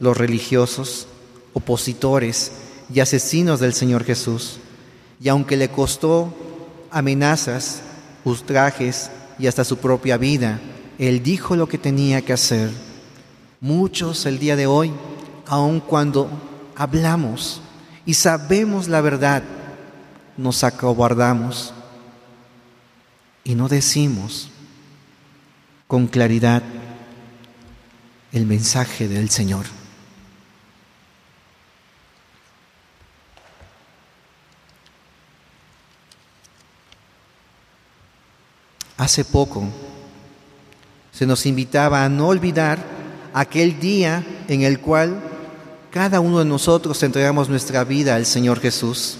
los 0.00 0.16
religiosos, 0.16 1.08
opositores 1.52 2.52
y 2.92 3.00
asesinos 3.00 3.60
del 3.60 3.74
Señor 3.74 4.04
Jesús. 4.04 4.60
Y 5.20 5.28
aunque 5.28 5.56
le 5.56 5.68
costó 5.68 6.32
amenazas, 6.90 7.82
ultrajes 8.24 9.10
y 9.38 9.46
hasta 9.46 9.64
su 9.64 9.78
propia 9.78 10.16
vida. 10.16 10.60
Él 10.98 11.22
dijo 11.22 11.56
lo 11.56 11.68
que 11.68 11.78
tenía 11.78 12.22
que 12.22 12.32
hacer. 12.32 12.70
Muchos 13.60 14.26
el 14.26 14.38
día 14.38 14.56
de 14.56 14.66
hoy, 14.66 14.92
aun 15.46 15.80
cuando 15.80 16.30
hablamos 16.76 17.60
y 18.06 18.14
sabemos 18.14 18.88
la 18.88 19.00
verdad, 19.00 19.42
nos 20.36 20.62
acobardamos 20.62 21.74
y 23.42 23.54
no 23.54 23.68
decimos 23.68 24.50
con 25.88 26.06
claridad 26.06 26.62
el 28.32 28.46
mensaje 28.46 29.08
del 29.08 29.30
Señor. 29.30 29.66
Hace 38.96 39.24
poco 39.24 39.68
se 41.12 41.24
nos 41.26 41.46
invitaba 41.46 42.04
a 42.04 42.08
no 42.08 42.28
olvidar 42.28 42.84
aquel 43.32 43.78
día 43.78 44.24
en 44.48 44.62
el 44.62 44.80
cual 44.80 45.22
cada 45.90 46.20
uno 46.20 46.40
de 46.40 46.44
nosotros 46.44 47.02
entregamos 47.02 47.48
nuestra 47.48 47.84
vida 47.84 48.16
al 48.16 48.26
Señor 48.26 48.60
Jesús. 48.60 49.16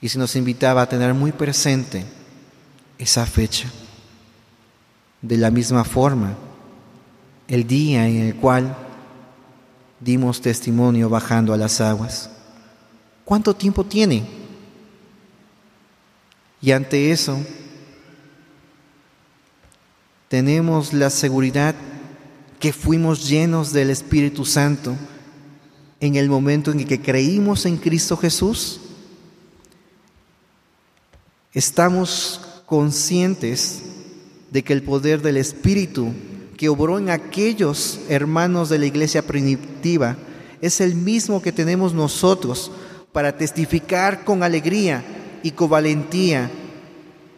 Y 0.00 0.08
se 0.08 0.18
nos 0.18 0.34
invitaba 0.36 0.82
a 0.82 0.88
tener 0.88 1.14
muy 1.14 1.32
presente 1.32 2.04
esa 2.98 3.24
fecha. 3.26 3.70
De 5.22 5.36
la 5.36 5.50
misma 5.50 5.84
forma, 5.84 6.36
el 7.48 7.66
día 7.66 8.08
en 8.08 8.16
el 8.16 8.34
cual 8.36 8.76
dimos 10.00 10.40
testimonio 10.40 11.08
bajando 11.08 11.52
a 11.52 11.56
las 11.56 11.80
aguas. 11.80 12.30
¿Cuánto 13.24 13.54
tiempo 13.54 13.84
tiene? 13.84 14.24
Y 16.60 16.70
ante 16.72 17.10
eso, 17.10 17.38
tenemos 20.28 20.92
la 20.92 21.10
seguridad 21.10 21.74
que 22.58 22.72
fuimos 22.72 23.28
llenos 23.28 23.72
del 23.72 23.90
Espíritu 23.90 24.44
Santo 24.44 24.96
en 26.00 26.16
el 26.16 26.28
momento 26.28 26.72
en 26.72 26.84
que 26.84 27.00
creímos 27.00 27.66
en 27.66 27.76
Cristo 27.76 28.16
Jesús. 28.16 28.80
Estamos 31.52 32.40
conscientes 32.66 33.82
de 34.50 34.62
que 34.62 34.72
el 34.72 34.82
poder 34.82 35.22
del 35.22 35.36
Espíritu 35.36 36.12
que 36.56 36.68
obró 36.68 36.98
en 36.98 37.10
aquellos 37.10 38.00
hermanos 38.08 38.68
de 38.68 38.78
la 38.78 38.86
iglesia 38.86 39.22
primitiva 39.22 40.16
es 40.60 40.80
el 40.80 40.94
mismo 40.94 41.42
que 41.42 41.52
tenemos 41.52 41.92
nosotros 41.92 42.70
para 43.12 43.36
testificar 43.36 44.24
con 44.24 44.42
alegría 44.42 45.04
y 45.42 45.50
con 45.50 45.70
valentía 45.70 46.50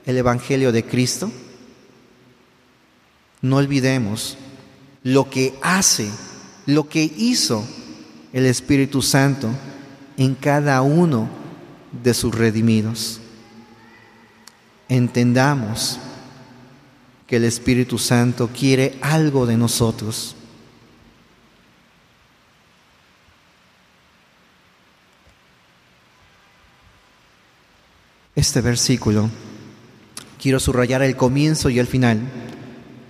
el 0.07 0.17
Evangelio 0.17 0.73
de 0.73 0.85
Cristo. 0.85 1.31
No 3.43 3.57
olvidemos 3.57 4.39
lo 5.03 5.29
que 5.29 5.55
hace, 5.63 6.09
lo 6.67 6.89
que 6.89 7.03
hizo 7.03 7.65
el 8.33 8.47
Espíritu 8.47 9.03
Santo 9.03 9.49
en 10.17 10.35
cada 10.35 10.83
uno 10.83 11.29
de 12.03 12.15
sus 12.15 12.35
redimidos. 12.35 13.21
Entendamos 14.89 15.99
que 17.29 17.37
el 17.37 17.45
Espíritu 17.45 17.99
Santo 17.99 18.49
quiere 18.49 18.99
algo 19.03 19.45
de 19.45 19.59
nosotros. 19.59 20.35
Este 28.35 28.63
versículo, 28.63 29.29
quiero 30.41 30.59
subrayar 30.59 31.03
el 31.03 31.17
comienzo 31.17 31.69
y 31.69 31.79
el 31.79 31.87
final 31.87 32.21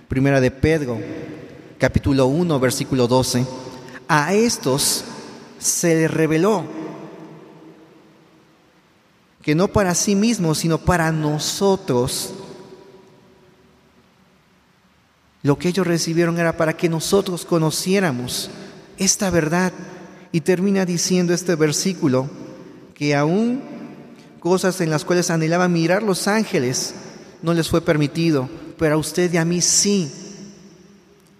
Primera 0.09 0.41
de 0.41 0.51
Pedro, 0.51 0.99
capítulo 1.77 2.25
1, 2.25 2.59
versículo 2.59 3.07
12. 3.07 3.45
A 4.09 4.33
estos 4.33 5.05
se 5.59 5.95
le 5.95 6.07
reveló 6.07 6.65
que 9.43 9.55
no 9.55 9.69
para 9.69 9.95
sí 9.95 10.15
mismo, 10.15 10.55
sino 10.55 10.79
para 10.79 11.11
nosotros, 11.11 12.33
lo 15.41 15.57
que 15.57 15.69
ellos 15.69 15.87
recibieron 15.87 16.37
era 16.37 16.57
para 16.57 16.75
que 16.75 16.89
nosotros 16.89 17.45
conociéramos 17.45 18.49
esta 18.97 19.29
verdad. 19.29 19.73
Y 20.31 20.41
termina 20.41 20.85
diciendo 20.85 21.33
este 21.33 21.55
versículo 21.55 22.29
que 22.93 23.15
aún 23.15 23.61
cosas 24.39 24.79
en 24.81 24.89
las 24.89 25.05
cuales 25.05 25.29
anhelaban 25.31 25.73
mirar 25.73 26.03
los 26.03 26.27
ángeles 26.27 26.93
no 27.41 27.53
les 27.53 27.69
fue 27.69 27.81
permitido, 27.81 28.49
pero 28.77 28.95
a 28.95 28.97
usted 28.97 29.33
y 29.33 29.37
a 29.37 29.45
mí 29.45 29.61
sí. 29.61 30.11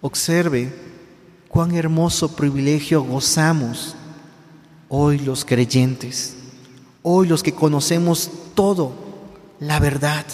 Observe 0.00 0.72
cuán 1.48 1.74
hermoso 1.74 2.34
privilegio 2.34 3.02
gozamos 3.02 3.94
hoy 4.88 5.18
los 5.18 5.44
creyentes, 5.44 6.34
hoy 7.02 7.28
los 7.28 7.42
que 7.42 7.52
conocemos 7.52 8.30
todo, 8.54 8.92
la 9.60 9.78
verdad. 9.78 10.24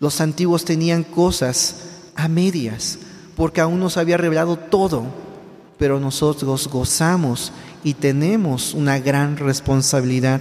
Los 0.00 0.20
antiguos 0.20 0.64
tenían 0.64 1.04
cosas 1.04 1.76
a 2.16 2.28
medias, 2.28 2.98
porque 3.36 3.60
aún 3.60 3.80
nos 3.80 3.96
había 3.96 4.16
revelado 4.16 4.56
todo, 4.56 5.04
pero 5.78 6.00
nosotros 6.00 6.68
gozamos 6.68 7.52
y 7.84 7.94
tenemos 7.94 8.74
una 8.74 8.98
gran 8.98 9.36
responsabilidad. 9.36 10.40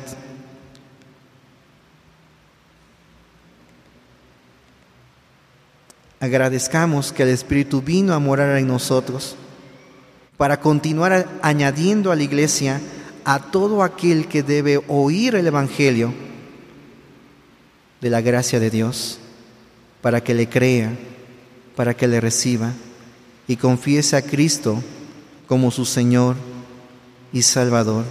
Agradezcamos 6.19 7.11
que 7.11 7.23
el 7.23 7.29
Espíritu 7.29 7.81
vino 7.81 8.13
a 8.13 8.19
morar 8.19 8.57
en 8.57 8.67
nosotros 8.67 9.35
para 10.37 10.59
continuar 10.59 11.27
añadiendo 11.41 12.11
a 12.11 12.15
la 12.15 12.23
iglesia 12.23 12.81
a 13.25 13.39
todo 13.39 13.83
aquel 13.83 14.27
que 14.27 14.43
debe 14.43 14.81
oír 14.87 15.35
el 15.35 15.47
Evangelio 15.47 16.13
de 18.01 18.09
la 18.09 18.21
gracia 18.21 18.59
de 18.59 18.69
Dios, 18.69 19.19
para 20.01 20.23
que 20.23 20.33
le 20.33 20.47
crea, 20.47 20.91
para 21.75 21.95
que 21.95 22.07
le 22.07 22.21
reciba 22.21 22.71
y 23.47 23.57
confiese 23.57 24.15
a 24.15 24.21
Cristo 24.21 24.81
como 25.47 25.71
su 25.71 25.85
Señor 25.85 26.35
y 27.31 27.41
Salvador. 27.41 28.05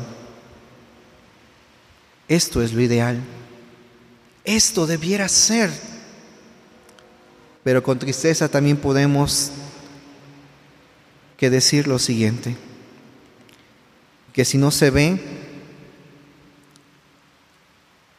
Esto 2.28 2.62
es 2.62 2.72
lo 2.72 2.80
ideal. 2.80 3.20
Esto 4.44 4.86
debiera 4.86 5.28
ser. 5.28 5.70
Pero 7.62 7.82
con 7.82 7.98
tristeza 7.98 8.48
también 8.48 8.76
podemos 8.76 9.50
que 11.36 11.50
decir 11.50 11.88
lo 11.88 11.98
siguiente, 11.98 12.56
que 14.32 14.44
si 14.44 14.58
no 14.58 14.70
se 14.70 14.90
ve 14.90 15.18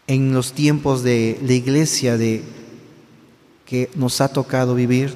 en 0.08 0.34
los 0.34 0.54
tiempos 0.54 1.04
de 1.04 1.40
la 1.42 1.54
iglesia 1.54 2.18
de 2.18 2.44
que 3.66 3.90
nos 3.96 4.22
ha 4.22 4.28
tocado 4.28 4.76
vivir, 4.76 5.16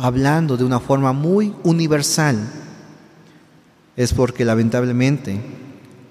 hablando 0.00 0.56
de 0.56 0.64
una 0.64 0.80
forma 0.80 1.12
muy 1.12 1.54
universal, 1.62 2.38
es 3.96 4.12
porque 4.14 4.44
lamentablemente 4.44 5.40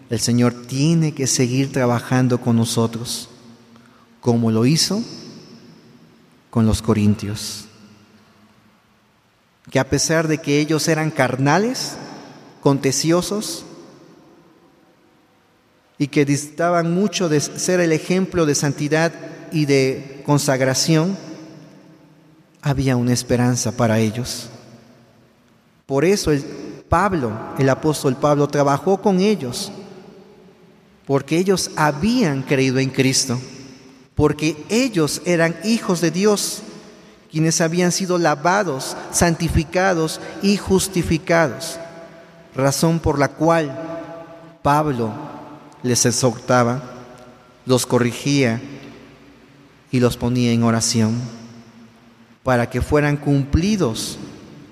el 0.10 0.20
Señor 0.20 0.54
tiene 0.68 1.14
que 1.14 1.28
seguir 1.28 1.72
trabajando 1.72 2.40
con 2.40 2.56
nosotros, 2.56 3.30
como 4.22 4.52
lo 4.52 4.66
hizo 4.66 5.04
con 6.50 6.66
los 6.66 6.82
corintios 6.82 7.70
que 9.70 9.80
a 9.80 9.90
pesar 9.90 10.28
de 10.28 10.40
que 10.40 10.60
ellos 10.60 10.88
eran 10.88 11.12
carnales, 11.12 11.96
contenciosos, 12.62 13.66
y 15.98 16.08
que 16.08 16.26
distaban 16.26 16.94
mucho 16.94 17.28
de 17.28 17.42
ser 17.42 17.82
el 17.82 17.92
ejemplo 17.92 18.46
de 18.46 18.56
santidad 18.56 19.12
y 19.52 19.66
de 19.66 20.22
consagración, 20.26 21.18
había 22.62 22.96
una 22.96 23.14
esperanza 23.14 23.72
para 23.72 24.00
ellos. 24.00 24.50
Por 25.86 26.06
eso 26.06 26.32
el 26.32 26.44
Pablo, 26.88 27.32
el 27.58 27.70
apóstol 27.70 28.16
Pablo, 28.16 28.48
trabajó 28.48 29.02
con 29.02 29.20
ellos, 29.20 29.72
porque 31.06 31.38
ellos 31.38 31.72
habían 31.76 32.44
creído 32.44 32.80
en 32.80 32.90
Cristo, 32.90 33.40
porque 34.16 34.64
ellos 34.70 35.22
eran 35.26 35.56
hijos 35.64 36.02
de 36.02 36.12
Dios 36.12 36.62
quienes 37.32 37.62
habían 37.62 37.92
sido 37.92 38.18
lavados, 38.18 38.98
santificados 39.12 40.20
y 40.42 40.58
justificados, 40.58 41.80
razón 42.56 43.00
por 43.00 43.20
la 43.20 43.30
cual 43.30 43.72
Pablo 44.64 45.14
les 45.84 46.06
exhortaba, 46.06 46.82
los 47.66 47.86
corrigía 47.86 48.60
y 49.92 50.00
los 50.00 50.18
ponía 50.18 50.52
en 50.52 50.64
oración 50.64 51.39
para 52.44 52.70
que 52.70 52.82
fueran 52.82 53.18
cumplidos 53.18 54.18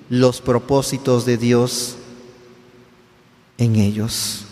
los 0.09 0.41
propósitos 0.41 1.25
de 1.25 1.37
Dios 1.37 1.97
en 3.57 3.75
ellos. 3.75 4.45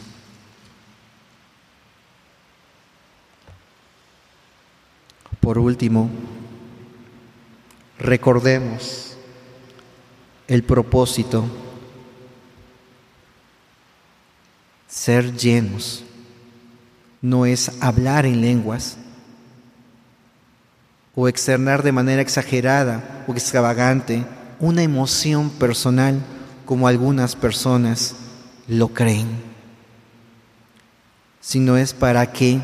Por 5.39 5.59
último, 5.59 6.09
recordemos 7.99 9.15
el 10.47 10.63
propósito, 10.63 11.45
ser 14.87 15.35
llenos, 15.35 16.03
no 17.21 17.45
es 17.45 17.81
hablar 17.81 18.25
en 18.25 18.41
lenguas 18.41 18.97
o 21.15 21.27
externar 21.27 21.83
de 21.83 21.91
manera 21.91 22.21
exagerada 22.21 23.23
o 23.27 23.31
extravagante 23.33 24.25
una 24.59 24.83
emoción 24.83 25.49
personal 25.49 26.21
como 26.65 26.87
algunas 26.87 27.35
personas 27.35 28.15
lo 28.67 28.89
creen, 28.89 29.27
sino 31.39 31.77
es 31.77 31.93
para 31.93 32.31
que 32.31 32.59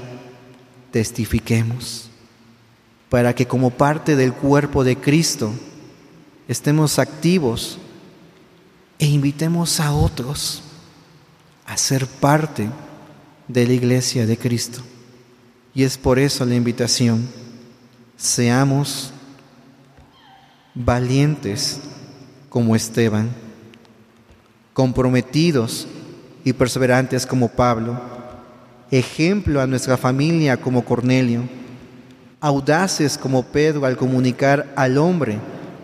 testifiquemos 0.92 2.12
para 3.12 3.36
que 3.36 3.46
como 3.46 3.72
parte 3.72 4.16
del 4.16 4.32
cuerpo 4.32 4.86
de 4.86 4.96
Cristo 4.96 5.52
estemos 6.48 6.98
activos 6.98 7.78
e 9.00 9.06
invitemos 9.06 9.82
a 9.82 9.92
otros 9.92 10.64
a 11.66 11.76
ser 11.76 12.08
parte 12.08 12.70
de 13.50 13.68
la 13.68 13.74
iglesia 13.74 14.26
de 14.26 14.38
Cristo. 14.38 14.82
Y 15.76 15.84
es 15.84 15.98
por 15.98 16.20
eso 16.20 16.46
la 16.46 16.56
invitación, 16.56 17.28
seamos 18.22 19.12
valientes 20.76 21.80
como 22.50 22.76
Esteban, 22.76 23.32
comprometidos 24.74 25.88
y 26.44 26.54
perseverantes 26.54 27.26
como 27.26 27.50
Pablo, 27.50 28.00
ejemplo 28.92 29.60
a 29.60 29.66
nuestra 29.66 29.98
familia 29.98 30.58
como 30.58 30.86
Cornelio, 30.86 31.50
audaces 32.40 33.18
como 33.18 33.44
Pedro 33.44 33.86
al 33.86 33.98
comunicar 33.98 34.72
al 34.76 35.00
hombre 35.00 35.40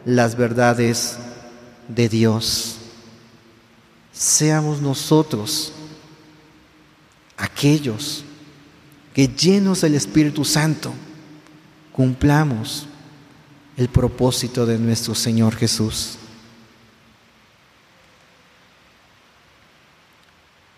las 0.06 0.38
verdades 0.38 1.18
de 1.88 2.08
Dios. 2.08 2.78
Seamos 4.12 4.80
nosotros 4.80 5.74
aquellos 7.36 8.24
que 9.16 9.28
llenos 9.28 9.82
del 9.82 9.96
Espíritu 9.96 10.46
Santo 10.46 10.94
cumplamos 11.98 12.86
el 13.76 13.90
propósito 13.90 14.68
de 14.68 14.78
nuestro 14.78 15.16
Señor 15.16 15.56
Jesús. 15.56 16.20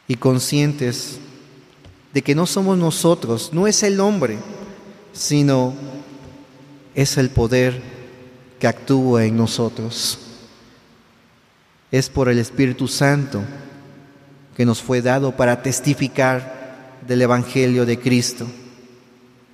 Y 0.07 0.15
conscientes 0.15 1.19
de 2.13 2.21
que 2.21 2.33
no 2.33 2.45
somos 2.45 2.77
nosotros, 2.77 3.49
no 3.51 3.67
es 3.67 3.83
el 3.83 3.99
hombre, 3.99 4.39
sino 5.11 5.73
es 6.95 7.17
el 7.17 7.29
poder 7.29 7.81
que 8.57 8.67
actúa 8.67 9.25
en 9.25 9.35
nosotros. 9.35 10.19
Es 11.91 12.09
por 12.09 12.29
el 12.29 12.39
Espíritu 12.39 12.87
Santo 12.87 13.41
que 14.55 14.65
nos 14.65 14.81
fue 14.81 15.01
dado 15.01 15.35
para 15.35 15.61
testificar 15.61 16.95
del 17.05 17.21
Evangelio 17.23 17.85
de 17.85 17.99
Cristo, 17.99 18.47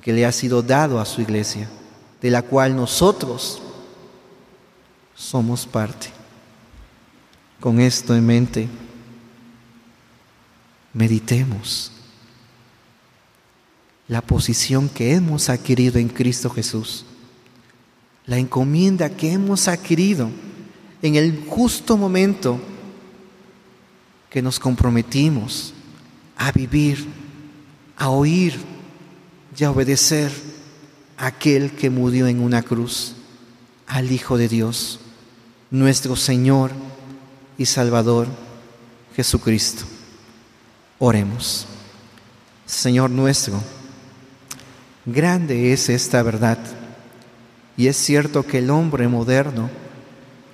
que 0.05 0.13
le 0.13 0.23
ha 0.23 0.31
sido 0.31 0.61
dado 0.61 0.99
a 0.99 1.05
su 1.05 1.19
iglesia, 1.19 1.67
de 2.21 2.29
la 2.29 2.43
cual 2.43 2.75
nosotros 2.75 3.59
somos 5.15 5.65
parte. 5.65 6.09
Con 7.59 7.79
esto 7.79 8.15
en 8.15 8.23
mente, 8.23 8.67
meditemos 10.93 11.91
la 14.07 14.21
posición 14.21 14.89
que 14.89 15.15
hemos 15.15 15.49
adquirido 15.49 15.97
en 15.97 16.09
Cristo 16.09 16.51
Jesús, 16.51 17.03
la 18.27 18.37
encomienda 18.37 19.09
que 19.09 19.31
hemos 19.31 19.67
adquirido 19.67 20.29
en 21.01 21.15
el 21.15 21.45
justo 21.49 21.97
momento 21.97 22.59
que 24.29 24.43
nos 24.43 24.59
comprometimos 24.59 25.73
a 26.37 26.51
vivir, 26.51 27.07
a 27.97 28.09
oír 28.09 28.74
y 29.57 29.63
a 29.63 29.71
obedecer 29.71 30.31
a 31.17 31.27
aquel 31.27 31.71
que 31.71 31.89
murió 31.89 32.27
en 32.27 32.41
una 32.41 32.61
cruz, 32.61 33.15
al 33.87 34.11
Hijo 34.11 34.37
de 34.37 34.47
Dios, 34.47 34.99
nuestro 35.71 36.15
Señor 36.15 36.71
y 37.57 37.65
Salvador 37.65 38.27
Jesucristo. 39.15 39.85
Oremos. 40.99 41.67
Señor 42.65 43.11
nuestro, 43.11 43.61
grande 45.05 45.71
es 45.71 45.87
esta 45.89 46.23
verdad 46.23 46.57
y 47.77 47.87
es 47.87 47.95
cierto 47.95 48.43
que 48.43 48.57
el 48.57 48.71
hombre 48.71 49.07
moderno 49.07 49.69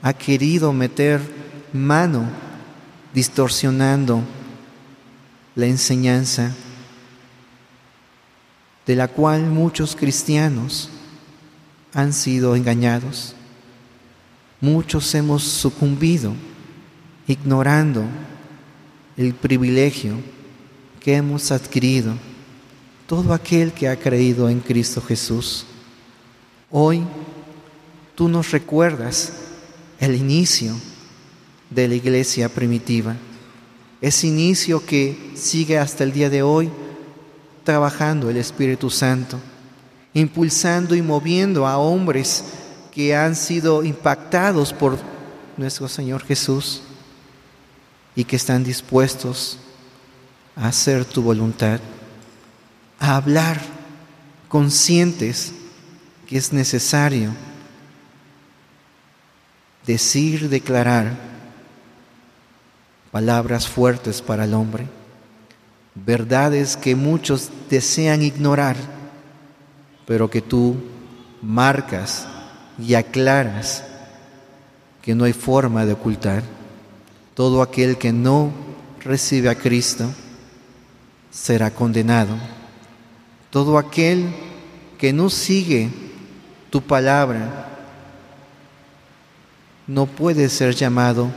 ha 0.02 0.14
querido 0.14 0.74
meter 0.74 1.22
mano 1.72 2.26
distorsionando 3.14 4.22
la 5.56 5.68
enseñanza 5.68 6.54
de 8.92 8.98
la 8.98 9.08
cual 9.08 9.44
muchos 9.46 9.96
cristianos 9.96 10.90
han 11.94 12.12
sido 12.12 12.58
engañados. 12.58 13.36
Muchos 14.60 15.16
hemos 15.16 15.44
sucumbido 15.44 16.34
ignorando 17.26 18.04
el 19.16 19.34
privilegio 19.34 20.16
que 21.00 21.16
hemos 21.16 21.54
adquirido 21.54 22.16
todo 23.08 23.34
aquel 23.34 23.72
que 23.72 23.88
ha 23.88 23.96
creído 23.96 24.50
en 24.50 24.60
Cristo 24.60 25.02
Jesús. 25.02 25.66
Hoy 26.70 27.02
tú 28.14 28.28
nos 28.28 28.52
recuerdas 28.52 29.32
el 30.02 30.16
inicio 30.16 30.76
de 31.70 31.88
la 31.88 31.96
iglesia 31.96 32.50
primitiva, 32.50 33.16
ese 34.02 34.28
inicio 34.28 34.86
que 34.86 35.32
sigue 35.36 35.78
hasta 35.78 36.04
el 36.04 36.12
día 36.12 36.30
de 36.30 36.44
hoy 36.44 36.70
trabajando 37.63 38.30
el 38.30 38.38
Espíritu 38.38 38.89
Santo, 38.89 39.39
impulsando 40.13 40.95
y 40.95 41.02
moviendo 41.02 41.67
a 41.67 41.78
hombres 41.78 42.43
que 42.91 43.15
han 43.15 43.36
sido 43.36 43.84
impactados 43.84 44.74
por 44.74 44.97
nuestro 45.58 45.88
Señor 45.88 46.24
Jesús 46.24 46.82
y 48.15 48.24
que 48.24 48.36
están 48.36 48.63
dispuestos 48.63 49.58
a 50.56 50.67
hacer 50.67 51.06
tu 51.06 51.21
voluntad, 51.21 51.80
a 53.00 53.15
hablar 53.15 53.62
conscientes 54.50 55.54
que 56.28 56.38
es 56.38 56.52
necesario 56.52 57.34
decir, 59.86 60.50
declarar 60.50 61.12
palabras 63.12 63.67
fuertes 63.67 64.21
para 64.21 64.45
el 64.45 64.54
hombre, 64.54 64.88
verdades 65.96 66.78
que 66.78 66.96
muchos 66.96 67.50
desean 67.70 68.22
ignorar, 68.22 68.78
pero 70.06 70.30
que 70.30 70.42
tú 70.42 70.76
marcas 71.42 72.28
y 72.80 72.94
aclaras 72.94 73.84
que 75.02 75.16
no 75.16 75.26
hay 75.26 75.34
forma 75.34 75.86
de 75.86 75.94
ocultar. 75.94 76.44
Todo 77.34 77.62
aquel 77.62 77.98
que 77.98 78.14
no 78.14 78.52
recibe 79.00 79.50
a 79.50 79.56
Cristo 79.56 80.10
será 81.32 81.72
condenado. 81.72 82.36
Todo 83.50 83.78
aquel 83.78 84.34
que 84.98 85.12
no 85.12 85.30
sigue 85.30 85.90
tu 86.70 86.82
palabra 86.82 87.68
no 89.88 90.06
puede 90.06 90.48
ser 90.50 90.76
llamado 90.76 91.30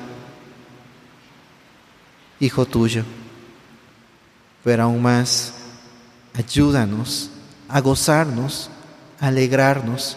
hijo 2.38 2.66
tuyo. 2.66 3.04
Pero 4.64 4.84
aún 4.84 5.02
más, 5.02 5.52
ayúdanos 6.32 7.30
a 7.68 7.80
gozarnos, 7.80 8.70
a 9.20 9.28
alegrarnos 9.28 10.16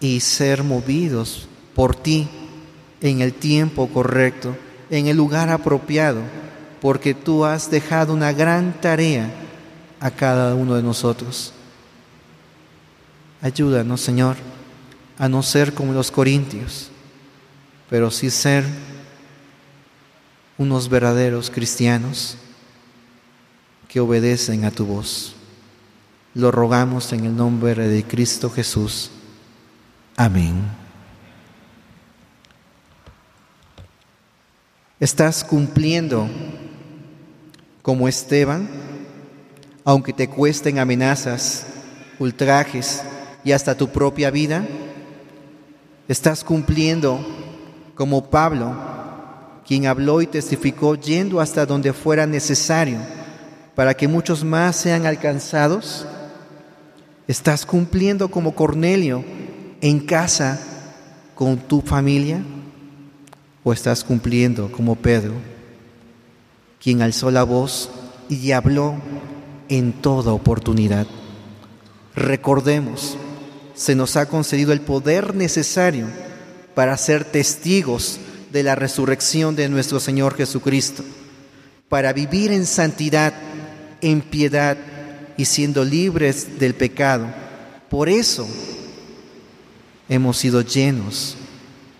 y 0.00 0.18
ser 0.20 0.64
movidos 0.64 1.46
por 1.74 1.94
ti 1.94 2.28
en 3.00 3.20
el 3.20 3.34
tiempo 3.34 3.88
correcto, 3.88 4.56
en 4.90 5.06
el 5.06 5.16
lugar 5.16 5.50
apropiado, 5.50 6.22
porque 6.80 7.14
tú 7.14 7.44
has 7.44 7.70
dejado 7.70 8.12
una 8.12 8.32
gran 8.32 8.80
tarea 8.80 9.30
a 10.00 10.10
cada 10.10 10.54
uno 10.54 10.74
de 10.74 10.82
nosotros. 10.82 11.52
Ayúdanos, 13.40 14.00
Señor, 14.00 14.36
a 15.18 15.28
no 15.28 15.42
ser 15.42 15.74
como 15.74 15.92
los 15.92 16.10
corintios, 16.10 16.90
pero 17.90 18.10
sí 18.10 18.30
ser 18.30 18.64
unos 20.58 20.88
verdaderos 20.88 21.50
cristianos 21.50 22.36
que 23.88 24.00
obedecen 24.00 24.64
a 24.64 24.70
tu 24.70 24.86
voz. 24.86 25.34
Lo 26.34 26.50
rogamos 26.50 27.12
en 27.12 27.24
el 27.24 27.36
nombre 27.36 27.88
de 27.88 28.04
Cristo 28.04 28.48
Jesús. 28.50 29.10
Amén. 30.16 30.54
¿Estás 34.98 35.42
cumpliendo 35.42 36.28
como 37.82 38.06
Esteban, 38.06 38.68
aunque 39.84 40.12
te 40.12 40.28
cuesten 40.28 40.78
amenazas, 40.78 41.66
ultrajes 42.18 43.02
y 43.44 43.52
hasta 43.52 43.76
tu 43.76 43.88
propia 43.88 44.30
vida? 44.30 44.64
¿Estás 46.06 46.44
cumpliendo 46.44 47.18
como 47.94 48.30
Pablo, 48.30 48.74
quien 49.66 49.86
habló 49.86 50.22
y 50.22 50.26
testificó 50.26 50.94
yendo 50.94 51.40
hasta 51.40 51.66
donde 51.66 51.92
fuera 51.92 52.26
necesario 52.26 52.98
para 53.74 53.94
que 53.94 54.08
muchos 54.08 54.44
más 54.44 54.76
sean 54.76 55.06
alcanzados? 55.06 56.06
¿Estás 57.26 57.64
cumpliendo 57.64 58.30
como 58.30 58.54
Cornelio 58.54 59.24
en 59.80 60.00
casa 60.00 60.60
con 61.34 61.56
tu 61.56 61.80
familia? 61.80 62.42
¿O 63.64 63.72
estás 63.72 64.02
cumpliendo 64.02 64.70
como 64.72 64.96
Pedro, 64.96 65.34
quien 66.82 67.00
alzó 67.00 67.30
la 67.30 67.44
voz 67.44 67.90
y 68.28 68.50
habló 68.50 68.96
en 69.68 69.92
toda 69.92 70.32
oportunidad? 70.32 71.06
Recordemos, 72.14 73.16
se 73.74 73.94
nos 73.94 74.16
ha 74.16 74.26
concedido 74.26 74.72
el 74.72 74.80
poder 74.80 75.34
necesario 75.34 76.06
para 76.74 76.96
ser 76.96 77.24
testigos 77.24 78.18
de 78.52 78.62
la 78.62 78.74
resurrección 78.74 79.56
de 79.56 79.68
nuestro 79.68 79.98
Señor 79.98 80.36
Jesucristo, 80.36 81.02
para 81.88 82.12
vivir 82.12 82.52
en 82.52 82.66
santidad, 82.66 83.34
en 84.00 84.20
piedad 84.20 84.76
y 85.36 85.44
siendo 85.46 85.84
libres 85.84 86.58
del 86.58 86.74
pecado. 86.74 87.26
Por 87.88 88.08
eso 88.08 88.46
hemos 90.08 90.36
sido 90.36 90.60
llenos 90.60 91.36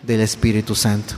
del 0.02 0.20
Espíritu 0.20 0.74
Santo. 0.74 1.14